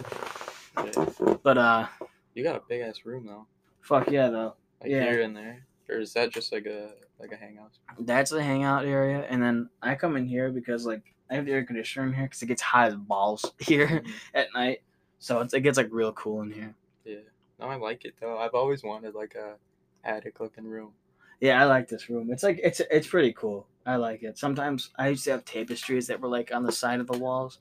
But 1.42 1.58
uh, 1.58 1.86
You 2.34 2.42
got 2.42 2.56
a 2.56 2.62
big 2.68 2.80
ass 2.82 3.04
room 3.04 3.26
though. 3.26 3.46
fuck 3.80 4.10
yeah 4.10 4.28
though. 4.28 4.54
Like 4.80 4.90
Yeah. 4.90 5.10
here 5.10 5.22
and 5.22 5.36
there. 5.36 5.66
Or 5.88 5.96
is 5.98 6.12
that 6.14 6.30
just 6.32 6.52
like 6.52 6.66
a 6.66 6.92
like 7.18 7.32
a 7.32 7.36
hangout? 7.36 7.72
That's 7.98 8.30
the 8.30 8.42
hangout 8.42 8.84
area, 8.86 9.26
and 9.28 9.42
then 9.42 9.68
I 9.82 9.94
come 9.94 10.16
in 10.16 10.26
here 10.26 10.50
because 10.50 10.86
like 10.86 11.02
I 11.30 11.34
have 11.34 11.44
the 11.46 11.52
air 11.52 11.64
conditioner 11.64 12.06
in 12.06 12.12
here 12.14 12.24
because 12.24 12.42
it 12.42 12.46
gets 12.46 12.62
hot 12.62 12.88
as 12.88 12.94
balls 12.96 13.44
here 13.58 13.86
Mhm. 13.86 14.10
at 14.34 14.48
night. 14.54 14.82
So 15.18 15.40
it's, 15.40 15.54
it 15.54 15.60
gets 15.60 15.76
like 15.78 15.88
real 15.90 16.12
cool 16.12 16.42
in 16.42 16.50
here. 16.50 16.74
yeah. 17.04 17.16
No, 17.60 17.66
I 17.66 17.76
like 17.76 18.04
it 18.04 18.14
though. 18.20 18.38
I've 18.38 18.54
always 18.54 18.82
wanted 18.82 19.14
like 19.14 19.34
a 19.36 19.54
attic 20.02 20.40
looking 20.40 20.64
room. 20.64 20.92
Yeah, 21.40 21.60
I 21.60 21.64
like 21.64 21.88
this 21.88 22.08
room. 22.08 22.30
It's 22.30 22.42
like 22.42 22.60
it's 22.62 22.80
it's 22.90 23.06
pretty 23.06 23.32
cool. 23.32 23.66
I 23.86 23.96
like 23.96 24.22
it. 24.22 24.38
Sometimes 24.38 24.90
I 24.98 25.08
used 25.08 25.24
to 25.24 25.32
have 25.32 25.44
tapestries 25.44 26.06
that 26.06 26.20
were 26.20 26.28
like 26.28 26.54
on 26.54 26.64
the 26.64 26.72
side 26.72 27.00
of 27.00 27.06
the 27.06 27.18
walls. 27.18 27.58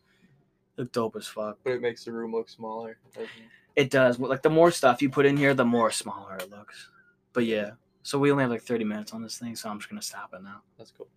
Look 0.78 0.92
dope 0.92 1.16
as 1.16 1.28
fuck. 1.28 1.58
But 1.64 1.74
it 1.74 1.82
makes 1.82 2.04
the 2.06 2.12
room 2.14 2.32
look 2.32 2.50
smaller. 2.50 2.98
doesn't 3.14 3.26
it? 3.26 3.82
It 3.82 3.90
does. 3.90 4.20
Like 4.20 4.42
the 4.42 4.50
more 4.50 4.72
stuff 4.72 5.02
you 5.02 5.10
put 5.10 5.26
in 5.26 5.38
here, 5.38 5.54
the 5.54 5.66
more 5.66 5.92
smaller 5.92 6.36
it 6.38 6.50
looks. 6.50 6.90
But 7.34 7.46
yeah. 7.46 7.72
So 8.04 8.20
we 8.20 8.32
only 8.32 8.44
have 8.44 8.52
like 8.52 8.64
30 8.64 8.84
minutes 8.84 9.14
on 9.14 9.22
this 9.22 9.38
thing, 9.38 9.56
so 9.56 9.70
I'm 9.70 9.80
just 9.80 9.90
gonna 9.90 10.02
stop 10.02 10.34
it 10.34 10.44
now. 10.44 10.62
That's 10.78 10.92
cool. 10.92 11.08